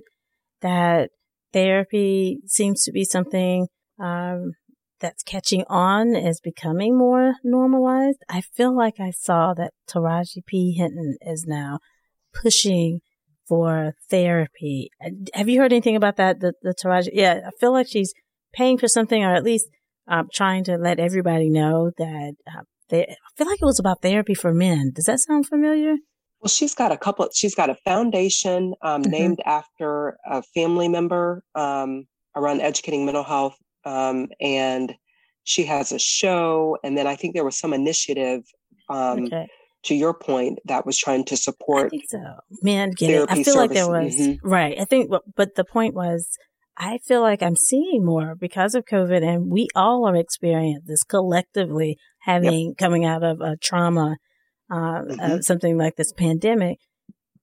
[0.60, 1.10] that
[1.52, 3.68] therapy seems to be something
[3.98, 4.52] um,
[5.00, 8.22] that's catching on as becoming more normalized.
[8.28, 10.76] I feel like I saw that Taraji P.
[10.78, 11.78] Henson is now
[12.34, 13.00] pushing
[13.50, 14.90] for therapy.
[15.34, 16.38] Have you heard anything about that?
[16.38, 18.14] The, the Taraji, yeah, I feel like she's
[18.54, 19.66] paying for something or at least
[20.06, 24.02] um, trying to let everybody know that uh, they, I feel like it was about
[24.02, 24.92] therapy for men.
[24.94, 25.96] Does that sound familiar?
[26.40, 29.10] Well, she's got a couple, she's got a foundation um, mm-hmm.
[29.10, 32.04] named after a family member um,
[32.36, 33.56] around educating mental health.
[33.84, 34.94] Um, and
[35.42, 36.78] she has a show.
[36.84, 38.42] And then I think there was some initiative
[38.88, 39.48] um, okay
[39.84, 41.86] to your point, that was trying to support.
[41.86, 42.22] I think so.
[42.62, 43.30] Man, get it.
[43.30, 44.46] I feel like there was mm-hmm.
[44.46, 44.78] right.
[44.78, 46.26] I think, but the point was,
[46.76, 51.02] I feel like I'm seeing more because of COVID, and we all are experiencing this
[51.02, 52.78] collectively, having yep.
[52.78, 54.16] coming out of a trauma,
[54.70, 55.40] uh, mm-hmm.
[55.40, 56.78] something like this pandemic.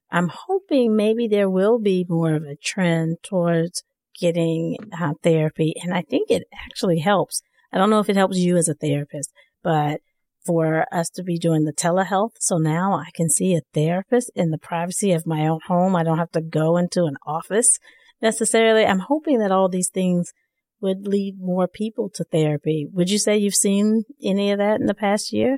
[0.09, 3.83] I'm hoping maybe there will be more of a trend towards
[4.19, 7.41] getting uh, therapy, and I think it actually helps.
[7.71, 9.99] I don't know if it helps you as a therapist, but
[10.47, 12.31] for us to be doing the telehealth.
[12.39, 15.95] So now I can see a therapist in the privacy of my own home.
[15.95, 17.77] I don't have to go into an office
[18.21, 18.85] necessarily.
[18.85, 20.31] I'm hoping that all these things
[20.79, 22.87] would lead more people to therapy.
[22.93, 25.57] Would you say you've seen any of that in the past year?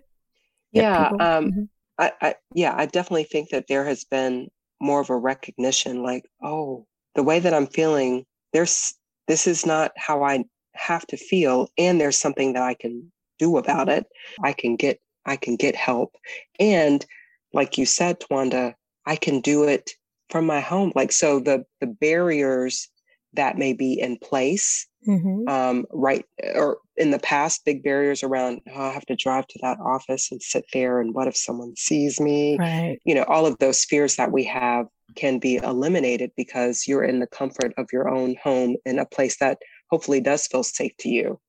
[0.71, 1.07] Yeah.
[1.07, 1.63] Um, mm-hmm.
[1.97, 4.47] I, I, yeah, I definitely think that there has been
[4.81, 8.23] more of a recognition like, oh, the way that I'm feeling,
[8.53, 8.93] there's,
[9.27, 11.67] this is not how I have to feel.
[11.77, 14.05] And there's something that I can do about it.
[14.43, 16.15] I can get I can get help.
[16.59, 17.05] And
[17.53, 18.75] like you said, Twanda,
[19.05, 19.91] I can do it
[20.29, 20.91] from my home.
[20.95, 22.89] Like so the the barriers
[23.33, 25.47] that may be in place mm-hmm.
[25.47, 26.25] um, right
[26.55, 30.31] or in the past big barriers around oh, i have to drive to that office
[30.31, 32.99] and sit there and what if someone sees me right.
[33.05, 37.19] you know all of those fears that we have can be eliminated because you're in
[37.19, 39.57] the comfort of your own home in a place that
[39.89, 41.39] hopefully does feel safe to you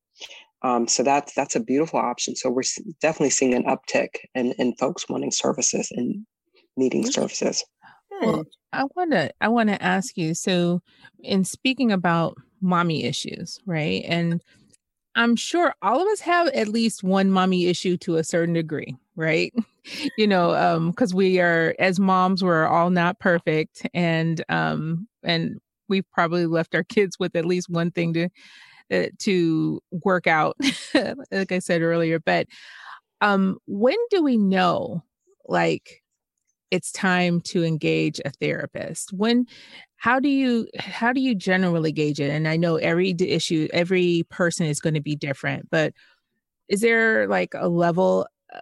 [0.62, 2.36] um, so that's that's a beautiful option.
[2.36, 2.62] So we're
[3.00, 6.26] definitely seeing an uptick in, in folks wanting services and
[6.76, 7.64] needing services.
[8.20, 10.34] Well, I want to I want to ask you.
[10.34, 10.82] So,
[11.20, 14.04] in speaking about mommy issues, right?
[14.06, 14.42] And
[15.14, 18.96] I'm sure all of us have at least one mommy issue to a certain degree,
[19.16, 19.52] right?
[20.18, 25.58] you know, um, because we are as moms, we're all not perfect, and um, and
[25.88, 28.28] we've probably left our kids with at least one thing to
[28.90, 30.56] uh, to work out,
[31.30, 32.18] like I said earlier.
[32.18, 32.46] But
[33.20, 35.04] um, when do we know,
[35.46, 36.02] like,
[36.70, 39.12] it's time to engage a therapist?
[39.12, 39.46] When?
[39.96, 42.30] How do you how do you generally gauge it?
[42.30, 45.92] And I know every issue, every person is going to be different, but
[46.70, 48.60] is there like a level uh,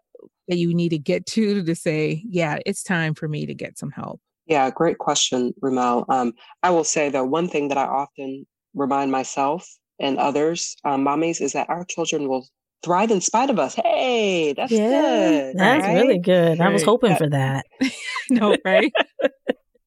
[0.48, 3.78] that you need to get to to say, yeah, it's time for me to get
[3.78, 4.20] some help?
[4.46, 6.06] Yeah, great question, Ramel.
[6.08, 9.68] Um, I will say though, one thing that I often remind myself
[10.00, 12.46] and others, um, mommies, is that our children will
[12.82, 13.74] thrive in spite of us.
[13.74, 15.58] Hey, that's yeah, good.
[15.58, 15.94] That's right?
[15.94, 16.58] really good.
[16.58, 16.68] Right.
[16.68, 17.66] I was hoping for that.
[18.30, 18.92] no, right?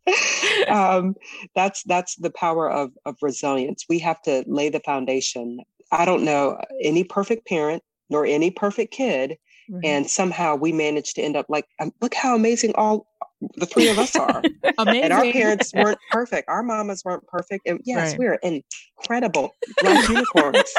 [0.67, 1.15] um,
[1.55, 3.85] that's that's the power of of resilience.
[3.87, 5.59] We have to lay the foundation.
[5.91, 9.37] I don't know any perfect parent nor any perfect kid,
[9.69, 9.79] mm-hmm.
[9.83, 13.07] and somehow we managed to end up like, um, look how amazing all
[13.55, 14.41] the three of us are.
[14.77, 15.03] Amazing.
[15.03, 16.47] And our parents weren't perfect.
[16.47, 17.67] Our mamas weren't perfect.
[17.67, 18.19] And yes, right.
[18.19, 18.61] we're
[18.99, 19.51] incredible
[19.83, 20.71] like unicorns.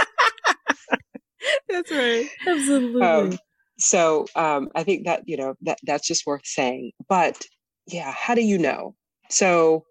[1.69, 2.29] That's right.
[2.47, 3.03] Absolutely.
[3.03, 3.39] Um,
[3.79, 6.93] so um, I think that, you know, that that's just worth saying.
[7.09, 7.43] But
[7.87, 8.95] yeah, how do you know?
[9.29, 9.85] So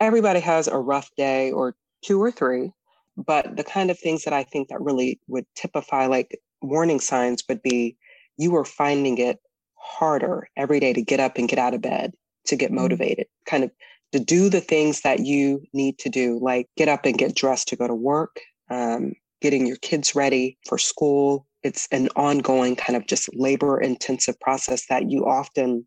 [0.00, 2.72] everybody has a rough day or two or three,
[3.16, 7.42] but the kind of things that I think that really would typify like warning signs
[7.48, 7.96] would be
[8.36, 9.38] you are finding it
[9.82, 12.12] harder every day to get up and get out of bed,
[12.46, 12.76] to get mm-hmm.
[12.76, 13.70] motivated, kind of
[14.12, 17.68] to do the things that you need to do, like get up and get dressed
[17.68, 18.40] to go to work,
[18.70, 21.46] um, getting your kids ready for school.
[21.62, 25.86] It's an ongoing kind of just labor intensive process that you often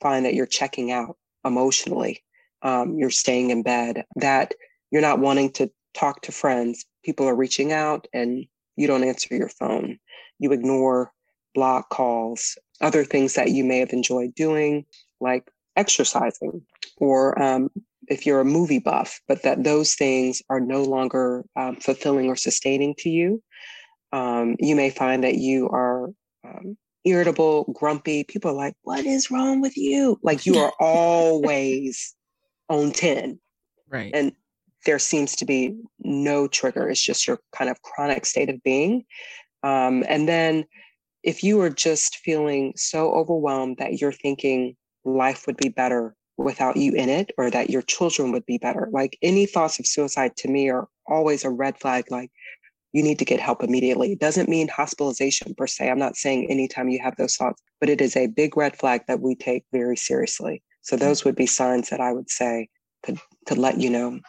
[0.00, 2.22] find that you're checking out emotionally.
[2.62, 4.54] Um, you're staying in bed, that
[4.90, 6.84] you're not wanting to talk to friends.
[7.04, 8.44] People are reaching out and
[8.76, 9.98] you don't answer your phone.
[10.38, 11.12] You ignore
[11.54, 14.84] block calls, other things that you may have enjoyed doing,
[15.20, 16.62] like exercising,
[16.98, 17.70] or um,
[18.08, 22.36] if you're a movie buff, but that those things are no longer um, fulfilling or
[22.36, 23.42] sustaining to you.
[24.12, 26.10] Um, you may find that you are
[26.44, 28.24] um, irritable, grumpy.
[28.24, 30.18] People are like, What is wrong with you?
[30.22, 32.14] Like you are always
[32.68, 33.38] on 10.
[33.88, 34.10] Right.
[34.14, 34.32] And
[34.84, 36.88] there seems to be no trigger.
[36.88, 39.04] It's just your kind of chronic state of being.
[39.62, 40.64] Um, and then
[41.22, 46.76] if you are just feeling so overwhelmed that you're thinking life would be better without
[46.76, 50.36] you in it or that your children would be better, like any thoughts of suicide
[50.36, 52.10] to me are always a red flag.
[52.10, 52.30] Like
[52.92, 54.12] you need to get help immediately.
[54.12, 55.90] It doesn't mean hospitalization per se.
[55.90, 59.02] I'm not saying anytime you have those thoughts, but it is a big red flag
[59.06, 60.62] that we take very seriously.
[60.82, 62.68] So those would be signs that I would say
[63.04, 64.20] to, could let you know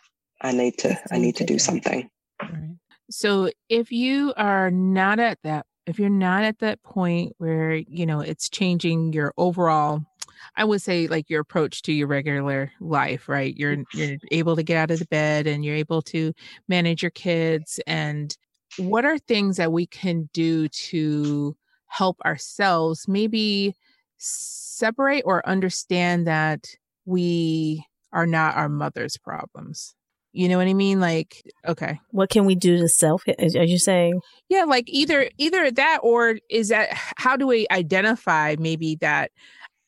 [0.41, 2.09] I need to I need to do something.
[3.09, 8.05] So if you are not at that if you're not at that point where you
[8.05, 10.01] know it's changing your overall
[10.55, 13.55] I would say like your approach to your regular life, right?
[13.55, 16.33] You're you're able to get out of the bed and you're able to
[16.67, 18.35] manage your kids and
[18.77, 21.55] what are things that we can do to
[21.87, 23.75] help ourselves maybe
[24.17, 26.67] separate or understand that
[27.05, 29.95] we are not our mother's problems
[30.33, 30.99] you know what I mean?
[30.99, 31.99] Like, okay.
[32.09, 33.23] What can we do to self?
[33.27, 34.19] Are you saying?
[34.49, 39.31] Yeah, like either either that or is that how do we identify maybe that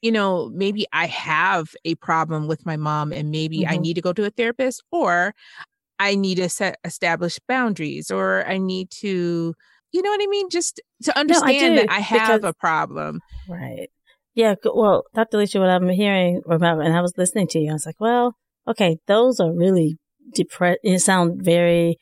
[0.02, 3.74] you know maybe I have a problem with my mom and maybe mm-hmm.
[3.74, 5.34] I need to go to a therapist or
[5.98, 9.56] I need to set establish boundaries or I need to
[9.92, 10.50] you know what I mean?
[10.50, 13.20] Just to understand no, I that I have because, a problem.
[13.50, 13.90] Right.
[14.36, 14.56] Yeah.
[14.64, 15.38] Well, Dr.
[15.38, 18.36] Alicia, what I'm hearing, remember, and I was listening to you, I was like, well,
[18.68, 19.98] okay, those are really
[20.34, 20.80] depressed.
[20.84, 21.98] It sound very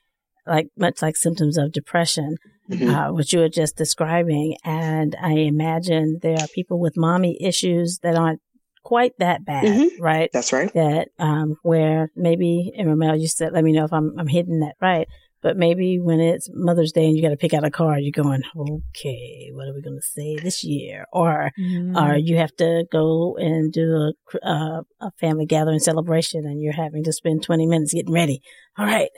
[0.46, 2.38] like much like symptoms of depression,
[2.70, 2.90] mm-hmm.
[2.90, 4.58] uh, which you were just describing.
[4.64, 8.42] And I imagine there are people with mommy issues that aren't
[8.84, 10.02] quite that bad, mm-hmm.
[10.02, 10.30] right?
[10.34, 10.72] That's right.
[10.74, 14.60] That um, where maybe, and Ramel, you said, let me know if I'm I'm hitting
[14.60, 15.08] that right.
[15.44, 18.24] But maybe when it's Mother's Day and you got to pick out a card, you're
[18.24, 21.06] going, okay, what are we going to say this year?
[21.12, 22.02] Or, mm.
[22.02, 26.72] or you have to go and do a, a, a family gathering celebration and you're
[26.72, 28.42] having to spend 20 minutes getting ready.
[28.78, 29.10] All right,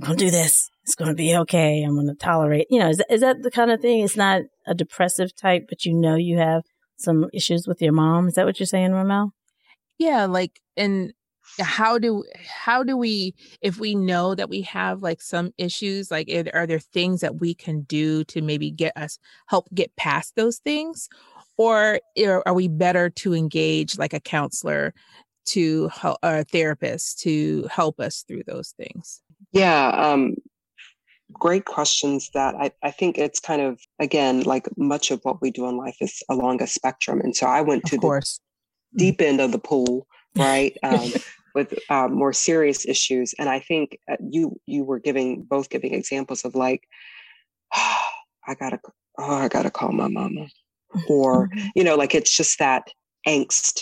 [0.00, 0.70] I'm going to do this.
[0.84, 1.82] It's going to be okay.
[1.82, 4.00] I'm going to tolerate, you know, is that, is that the kind of thing?
[4.00, 6.62] It's not a depressive type, but you know, you have
[6.96, 8.28] some issues with your mom.
[8.28, 9.34] Is that what you're saying, Ramel?
[9.98, 10.24] Yeah.
[10.24, 11.12] Like, and
[11.60, 16.28] how do how do we if we know that we have like some issues like
[16.52, 20.58] are there things that we can do to maybe get us help get past those
[20.58, 21.08] things?
[21.56, 24.92] Or are we better to engage like a counselor
[25.46, 29.22] to help a therapist to help us through those things?
[29.52, 30.36] Yeah um
[31.32, 35.50] great questions that I, I think it's kind of again like much of what we
[35.50, 38.38] do in life is along a spectrum and so i went to the
[38.96, 41.10] deep end of the pool right um,
[41.54, 43.34] with um, more serious issues.
[43.38, 46.82] And I think uh, you you were giving both giving examples of like,
[47.74, 48.06] oh,
[48.46, 48.78] I gotta
[49.18, 50.46] oh I gotta call my mama,
[51.08, 51.68] or mm-hmm.
[51.74, 52.88] you know like it's just that
[53.26, 53.80] angst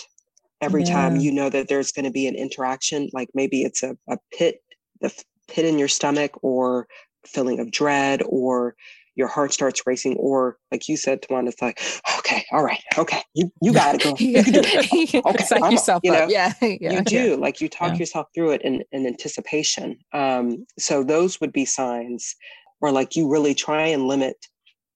[0.61, 0.93] every yeah.
[0.93, 3.09] time you know that there's going to be an interaction.
[3.13, 4.61] Like maybe it's a, a pit
[5.01, 5.13] the
[5.49, 6.87] pit in your stomach or
[7.25, 8.75] feeling of dread or
[9.15, 11.81] your heart starts racing, or like you said, Tawanda, it's like,
[12.19, 14.15] okay, all right, okay, you you got it, girl.
[14.17, 15.25] You can do it.
[15.25, 17.29] Okay, psych yourself you know, Yeah, yeah, you do.
[17.31, 17.35] Yeah.
[17.35, 17.99] Like you talk yeah.
[17.99, 19.97] yourself through it in, in anticipation.
[20.13, 22.35] Um, so those would be signs,
[22.81, 24.37] or like you really try and limit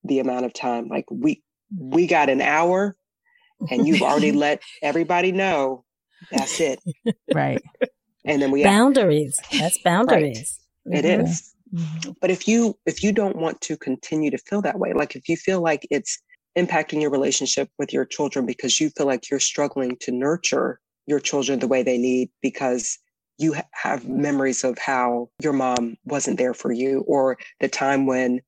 [0.04, 0.88] the amount of time.
[0.88, 1.44] Like we
[1.78, 2.96] we got an hour,
[3.70, 5.84] and you've already let everybody know
[6.32, 6.80] that's it.
[7.34, 7.62] Right.
[8.26, 9.40] And then we boundaries.
[9.50, 10.60] Have, that's boundaries.
[10.86, 11.04] Right.
[11.04, 11.22] Mm-hmm.
[11.22, 11.54] It is.
[11.78, 12.12] Mm-hmm.
[12.22, 15.30] But if you if you don't want to continue to feel that way, like if
[15.30, 16.20] you feel like it's
[16.58, 21.20] impacting your relationship with your children because you feel like you're struggling to nurture your
[21.20, 22.98] children the way they need because
[23.38, 28.42] you have memories of how your mom wasn't there for you or the time when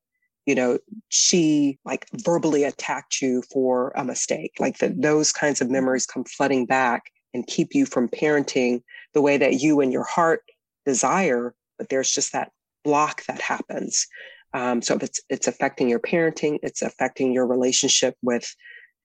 [0.46, 0.76] you know
[1.08, 6.24] she like verbally attacked you for a mistake like the, those kinds of memories come
[6.24, 8.82] flooding back and keep you from parenting
[9.14, 10.42] the way that you and your heart
[10.84, 12.50] desire, but there's just that
[12.84, 14.06] block that happens.
[14.52, 18.54] Um, so if it's it's affecting your parenting, it's affecting your relationship with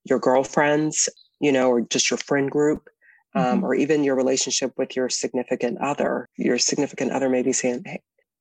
[0.04, 1.08] your girlfriends,
[1.40, 2.88] you know, or just your friend group,
[3.34, 3.64] um, mm-hmm.
[3.64, 6.28] or even your relationship with your significant other.
[6.36, 8.00] Your significant other may be saying, "Hey,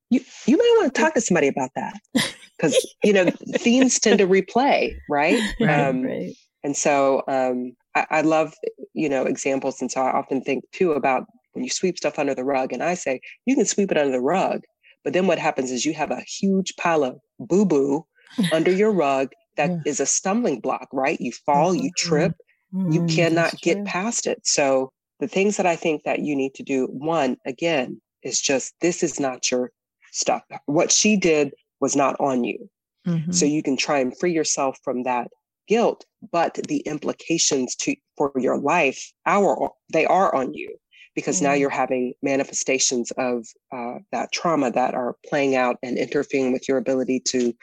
[0.10, 1.94] you you may want to talk to somebody about that,"
[2.58, 5.40] because you know themes tend to replay, right?
[5.60, 5.88] Right.
[5.88, 6.34] Um, right.
[6.64, 8.56] And so um, I, I love
[8.94, 12.34] you know examples, and so I often think too about when you sweep stuff under
[12.34, 14.64] the rug, and I say you can sweep it under the rug,
[15.06, 18.06] but then what happens is you have a huge pile of boo boo
[18.52, 19.78] under your rug that yeah.
[19.86, 21.22] is a stumbling block, right?
[21.22, 21.86] You fall, mm-hmm.
[21.86, 22.34] you trip,
[22.74, 22.92] mm-hmm.
[22.92, 24.46] you cannot get past it.
[24.46, 28.74] So the things that I think that you need to do, one, again, is just
[28.82, 29.72] this is not your
[30.12, 30.42] stuff.
[30.66, 32.70] What she did was not on you.
[33.08, 33.32] Mm-hmm.
[33.32, 35.30] So you can try and free yourself from that
[35.68, 40.76] guilt, but the implications to for your life, our they are on you
[41.16, 41.46] because mm-hmm.
[41.46, 46.68] now you're having manifestations of uh, that trauma that are playing out and interfering with
[46.68, 47.54] your ability to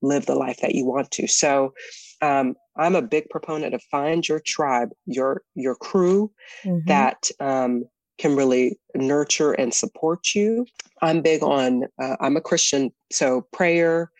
[0.00, 1.28] live the life that you want to.
[1.28, 1.72] So
[2.20, 6.32] um, I'm a big proponent of find your tribe, your your crew
[6.64, 6.86] mm-hmm.
[6.86, 7.84] that um,
[8.18, 10.66] can really nurture and support you.
[11.02, 11.84] I'm big on.
[12.00, 14.10] Uh, I'm a Christian, so prayer,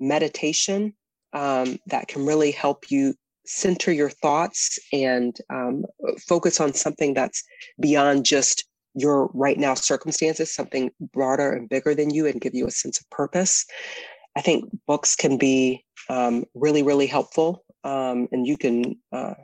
[0.00, 0.94] meditation
[1.32, 3.14] um, that can really help you
[3.52, 5.84] center your thoughts and um,
[6.26, 7.44] focus on something that's
[7.78, 12.66] beyond just your right now circumstances, something broader and bigger than you, and give you
[12.66, 13.66] a sense of purpose.
[14.36, 17.64] I think books can be um, really, really helpful.
[17.84, 19.34] Um, and you can, uh,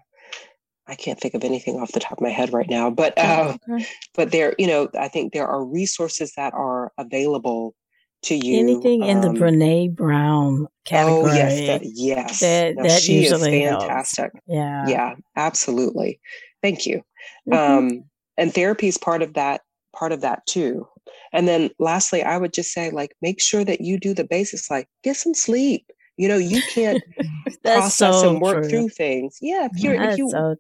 [0.87, 3.57] I can't think of anything off the top of my head right now, but uh,
[3.71, 3.87] okay.
[4.15, 7.75] but there, you know, I think there are resources that are available
[8.23, 8.59] to you.
[8.59, 11.31] Anything um, in the um, Brene Brown category.
[11.31, 12.41] Oh yes, that, yes.
[12.41, 14.33] That, no, that she is fantastic.
[14.33, 14.47] Helps.
[14.47, 16.21] Yeah, yeah, absolutely.
[16.63, 17.03] Thank you.
[17.49, 17.53] Mm-hmm.
[17.53, 18.05] Um,
[18.37, 19.63] and therapy is part of that.
[19.95, 20.87] Part of that too.
[21.33, 24.71] And then lastly, I would just say, like, make sure that you do the basics,
[24.71, 25.91] like get some sleep.
[26.17, 27.03] You know, you can't
[27.65, 28.69] process so and work true.
[28.69, 29.39] through things.
[29.41, 30.57] Yeah, if you're That's if you so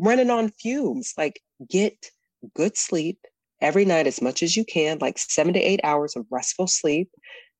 [0.00, 2.10] running on fumes, like get
[2.54, 3.18] good sleep
[3.62, 7.08] every night as much as you can, like seven to eight hours of restful sleep,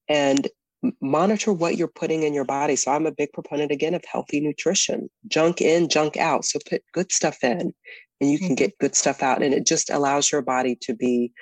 [0.08, 0.48] and
[1.00, 2.76] monitor what you're putting in your body.
[2.76, 5.08] So I'm a big proponent again of healthy nutrition.
[5.28, 6.44] Junk in, junk out.
[6.44, 7.72] So put good stuff in
[8.20, 8.54] and you can mm-hmm.
[8.56, 9.42] get good stuff out.
[9.42, 11.32] And it just allows your body to be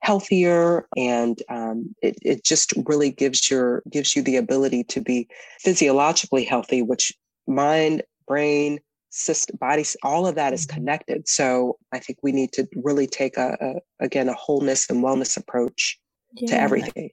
[0.00, 5.28] healthier and um, it, it just really gives your gives you the ability to be
[5.60, 7.12] physiologically healthy, which
[7.46, 8.80] mind, brain,
[9.12, 10.78] system, body, all of that is mm-hmm.
[10.78, 11.28] connected.
[11.28, 15.36] So I think we need to really take a, a again a wholeness and wellness
[15.36, 15.98] approach
[16.34, 16.48] yeah.
[16.48, 17.10] to everything.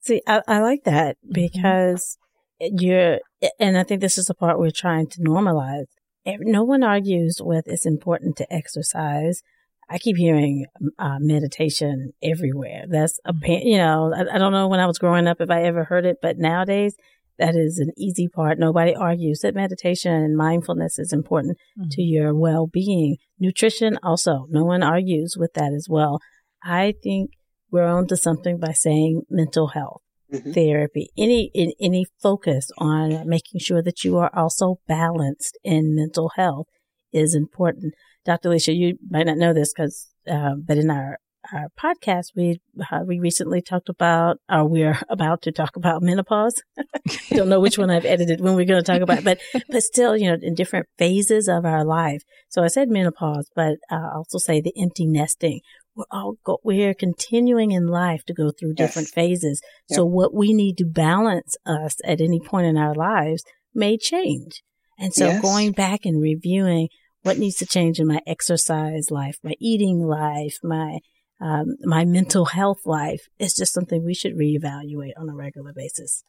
[0.00, 1.32] See, I, I like that mm-hmm.
[1.34, 2.16] because
[2.60, 3.18] you're,
[3.58, 5.86] and I think this is the part we're trying to normalize.
[6.26, 9.42] No one argues with it's important to exercise.
[9.88, 10.66] I keep hearing
[10.98, 12.84] uh, meditation everywhere.
[12.88, 15.64] That's a, you know, I, I, don't know when I was growing up if I
[15.64, 16.96] ever heard it, but nowadays
[17.40, 18.58] that is an easy part.
[18.58, 21.88] Nobody argues that meditation and mindfulness is important mm-hmm.
[21.92, 23.16] to your well being.
[23.38, 26.20] Nutrition also, no one argues with that as well.
[26.62, 27.30] I think
[27.70, 30.02] we're on to something by saying mental health.
[30.32, 30.52] Mm-hmm.
[30.52, 36.30] Therapy, any in, any focus on making sure that you are also balanced in mental
[36.36, 36.68] health
[37.12, 37.94] is important.
[38.24, 38.50] Dr.
[38.50, 41.18] Alicia, you might not know this because, uh, but in our
[41.52, 46.62] our podcast, we uh, we recently talked about, or we're about to talk about menopause.
[47.30, 50.16] Don't know which one I've edited when we're going to talk about, but but still,
[50.16, 52.22] you know, in different phases of our life.
[52.48, 55.60] So I said menopause, but I also say the empty nesting.
[55.94, 59.14] We're all go, we're continuing in life to go through different yes.
[59.14, 59.62] phases.
[59.88, 59.96] Yep.
[59.96, 63.44] So what we need to balance us at any point in our lives
[63.74, 64.62] may change.
[64.98, 65.42] And so yes.
[65.42, 66.88] going back and reviewing
[67.22, 71.00] what needs to change in my exercise life, my eating life, my
[71.40, 76.22] um, my mental health life is just something we should reevaluate on a regular basis.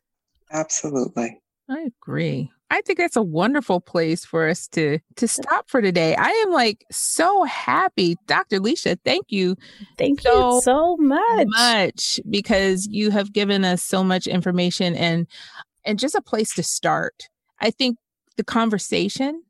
[0.51, 1.41] Absolutely.
[1.69, 2.51] I agree.
[2.69, 6.15] I think that's a wonderful place for us to to stop for today.
[6.15, 8.57] I am like so happy, Dr.
[8.57, 8.97] Alicia.
[9.03, 9.55] Thank you.
[9.97, 11.47] Thank so you so much.
[11.47, 15.27] Much because you have given us so much information and
[15.85, 17.27] and just a place to start.
[17.59, 17.97] I think
[18.37, 19.43] the conversation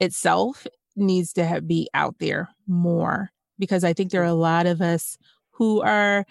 [0.00, 4.66] itself needs to have, be out there more because I think there are a lot
[4.66, 5.18] of us
[5.52, 6.26] who are,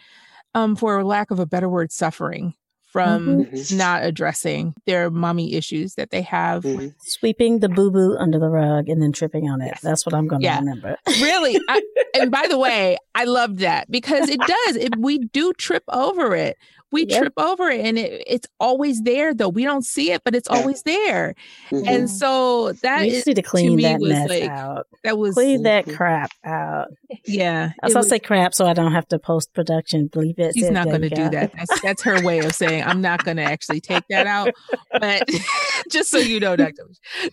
[0.54, 2.54] um, for lack of a better word, suffering
[2.96, 3.56] from mm-hmm.
[3.56, 3.78] mm-hmm.
[3.78, 6.64] not addressing their mommy issues that they have.
[6.64, 6.88] Mm-hmm.
[7.02, 9.66] Sweeping the boo boo under the rug and then tripping on it.
[9.66, 9.82] Yes.
[9.82, 10.60] That's what I'm going to yeah.
[10.60, 10.96] remember.
[11.20, 11.60] really.
[11.68, 11.82] I,
[12.14, 14.78] and by the way, I loved that because it does.
[14.78, 16.58] It, we do trip over it.
[16.96, 17.20] We yep.
[17.20, 19.50] trip over it and it, it's always there though.
[19.50, 21.36] We don't see it but it's always there.
[21.70, 21.88] Mm-hmm.
[21.88, 24.88] and so that you is need to clean to that mess like, out.
[25.04, 26.88] that was clean that crap out.
[27.26, 30.70] Yeah i was, say crap so i don't have to post production bleep it she's
[30.70, 31.52] not going to do that.
[31.54, 34.52] that's, that's her way of saying i'm not going to actually take that out
[34.92, 35.28] but
[35.92, 36.84] just so you know dr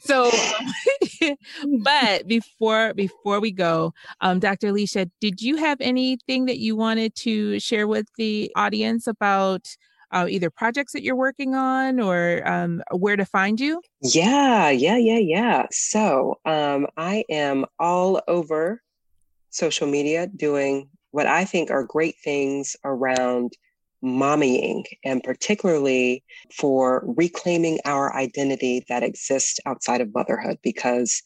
[0.00, 0.30] so
[1.82, 7.14] but before before we go um dr alicia did you have anything that you wanted
[7.14, 9.68] to share with the audience about
[10.12, 13.80] uh, either projects that you're working on or um, where to find you?
[14.02, 15.66] Yeah, yeah, yeah, yeah.
[15.70, 18.82] So um, I am all over
[19.50, 23.52] social media doing what I think are great things around
[24.04, 30.58] mommying and particularly for reclaiming our identity that exists outside of motherhood.
[30.62, 31.22] Because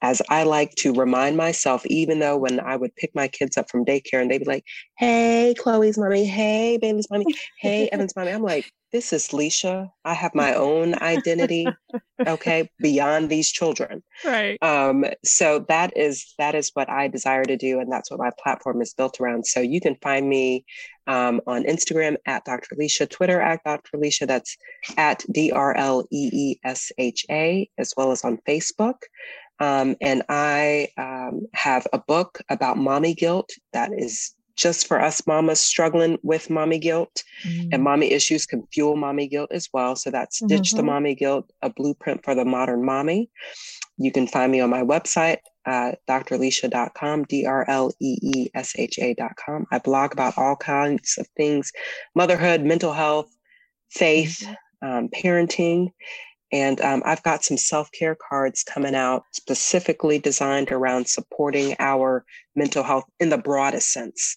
[0.00, 3.68] as I like to remind myself, even though when I would pick my kids up
[3.68, 4.64] from daycare and they'd be like,
[4.96, 7.26] hey, Chloe's mommy, hey, Bailey's mommy,
[7.60, 9.90] hey, Evan's mommy, I'm like, this is Leesha.
[10.04, 11.66] I have my own identity,
[12.26, 14.02] okay, beyond these children.
[14.24, 14.62] Right.
[14.62, 18.30] Um, so that is that is what I desire to do, and that's what my
[18.42, 19.46] platform is built around.
[19.46, 20.64] So you can find me
[21.06, 22.76] um, on Instagram at Dr.
[22.76, 23.98] Leesha, Twitter at Dr.
[23.98, 24.56] Leesha, that's
[24.96, 28.98] at D R L E E S H A, as well as on Facebook.
[29.60, 35.24] Um, and I um, have a book about mommy guilt that is just for us
[35.26, 37.22] mamas struggling with mommy guilt.
[37.44, 37.68] Mm-hmm.
[37.72, 39.94] And mommy issues can fuel mommy guilt as well.
[39.94, 40.76] So that's Ditch mm-hmm.
[40.76, 43.30] the Mommy Guilt, a blueprint for the modern mommy.
[43.96, 48.74] You can find me on my website, uh, drleesha.com, D R L E E S
[48.76, 49.66] H A.com.
[49.70, 51.72] I blog about all kinds of things
[52.14, 53.28] motherhood, mental health,
[53.90, 54.88] faith, mm-hmm.
[54.88, 55.92] um, parenting.
[56.50, 62.24] And um, I've got some self care cards coming out specifically designed around supporting our
[62.56, 64.36] mental health in the broadest sense.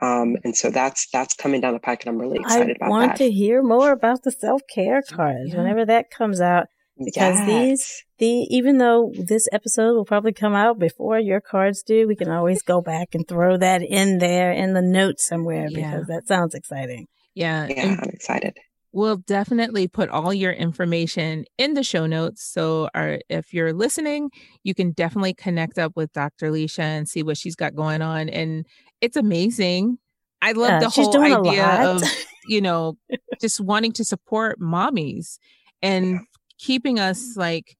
[0.00, 2.78] Um, and so that's that's coming down the pike, and I'm really excited I about
[2.78, 2.86] that.
[2.86, 5.58] I want to hear more about the self care cards yeah.
[5.58, 6.66] whenever that comes out,
[6.98, 7.46] because yes.
[7.46, 12.16] these the even though this episode will probably come out before your cards do, we
[12.16, 15.90] can always go back and throw that in there in the notes somewhere yeah.
[15.90, 17.06] because that sounds exciting.
[17.34, 18.58] Yeah, yeah, I'm excited.
[18.92, 22.44] We'll definitely put all your information in the show notes.
[22.44, 24.30] So, our, if you're listening,
[24.64, 26.50] you can definitely connect up with Dr.
[26.50, 28.28] Leesha and see what she's got going on.
[28.28, 28.66] And
[29.00, 29.98] it's amazing.
[30.42, 32.02] I love yeah, the whole idea of,
[32.46, 32.98] you know,
[33.40, 35.38] just wanting to support mommies
[35.80, 36.20] and
[36.58, 37.76] keeping us like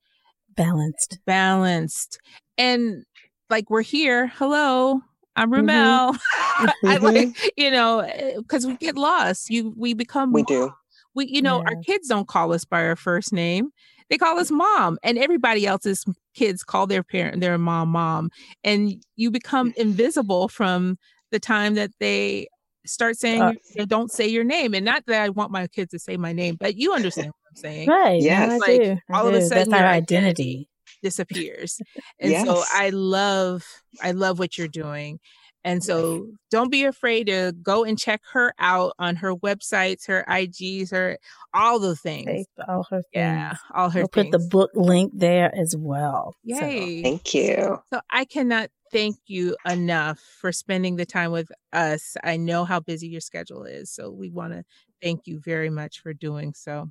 [0.57, 2.21] balanced, balanced.
[2.57, 3.05] And
[3.51, 4.29] like, we're here.
[4.29, 5.01] Hello.
[5.37, 6.15] I'm Ramel.
[6.15, 6.87] Mm-hmm.
[6.87, 7.49] I like, mm-hmm.
[7.57, 8.09] you know,
[8.39, 9.51] because we get lost.
[9.51, 10.33] You, we become.
[10.33, 10.73] We do
[11.15, 11.69] we, you know, yeah.
[11.69, 13.71] our kids don't call us by our first name.
[14.11, 16.05] They call us mom, and everybody else's
[16.35, 18.31] kids call their parent their mom mom,
[18.63, 20.99] and you become invisible from
[21.31, 22.49] the time that they
[22.85, 24.75] start saying uh, they don't say your name.
[24.75, 27.51] And not that I want my kids to say my name, but you understand what
[27.51, 28.21] I'm saying, right?
[28.21, 28.99] Yeah, like do.
[29.13, 30.69] all of a sudden, that's our identity
[31.03, 31.81] disappears,
[32.21, 32.47] and yes.
[32.47, 33.65] so I love
[34.03, 35.21] I love what you're doing,
[35.65, 40.25] and so don't be afraid to go and check her out on her websites, her
[40.29, 41.19] IGs, her
[41.55, 42.47] all the things.
[42.67, 43.07] All her things.
[43.15, 44.31] Yeah, all her we'll things.
[44.31, 46.35] put the book link there as well.
[46.43, 47.03] Yay.
[47.03, 47.09] So.
[47.09, 47.83] Thank you.
[47.93, 52.17] So I cannot thank you enough for spending the time with us.
[52.23, 53.91] I know how busy your schedule is.
[53.91, 54.65] So we want to
[55.03, 56.91] thank you very much for doing so.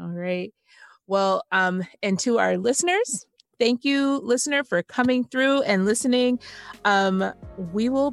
[0.00, 0.52] All right.
[1.06, 3.26] Well, um, and to our listeners,
[3.62, 6.36] thank you, listener, for coming through and listening.
[6.84, 7.32] Um,
[7.72, 8.12] we will,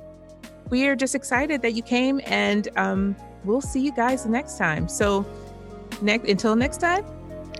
[0.69, 4.87] we are just excited that you came and um, we'll see you guys next time.
[4.87, 5.25] So,
[6.03, 7.03] next, until next time,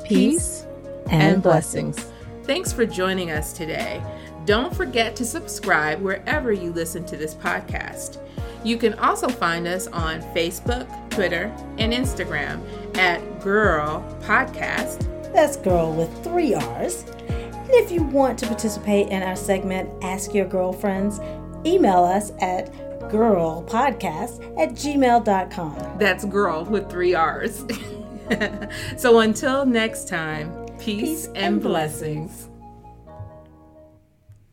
[0.04, 0.68] peace, peace
[1.10, 1.96] and, and blessings.
[1.96, 2.46] blessings.
[2.46, 4.04] Thanks for joining us today.
[4.46, 8.24] Don't forget to subscribe wherever you listen to this podcast.
[8.64, 11.46] You can also find us on Facebook, Twitter,
[11.80, 12.62] and Instagram
[12.98, 15.08] at Girl Podcast.
[15.34, 17.06] That's girl with three R's.
[17.70, 21.20] And if you want to participate in our segment, Ask Your Girlfriends,
[21.64, 22.74] email us at
[23.12, 25.98] girlpodcast at gmail.com.
[26.00, 27.64] That's girl with three R's.
[28.98, 32.48] so until next time, peace, peace and, and blessings.
[32.48, 32.59] blessings.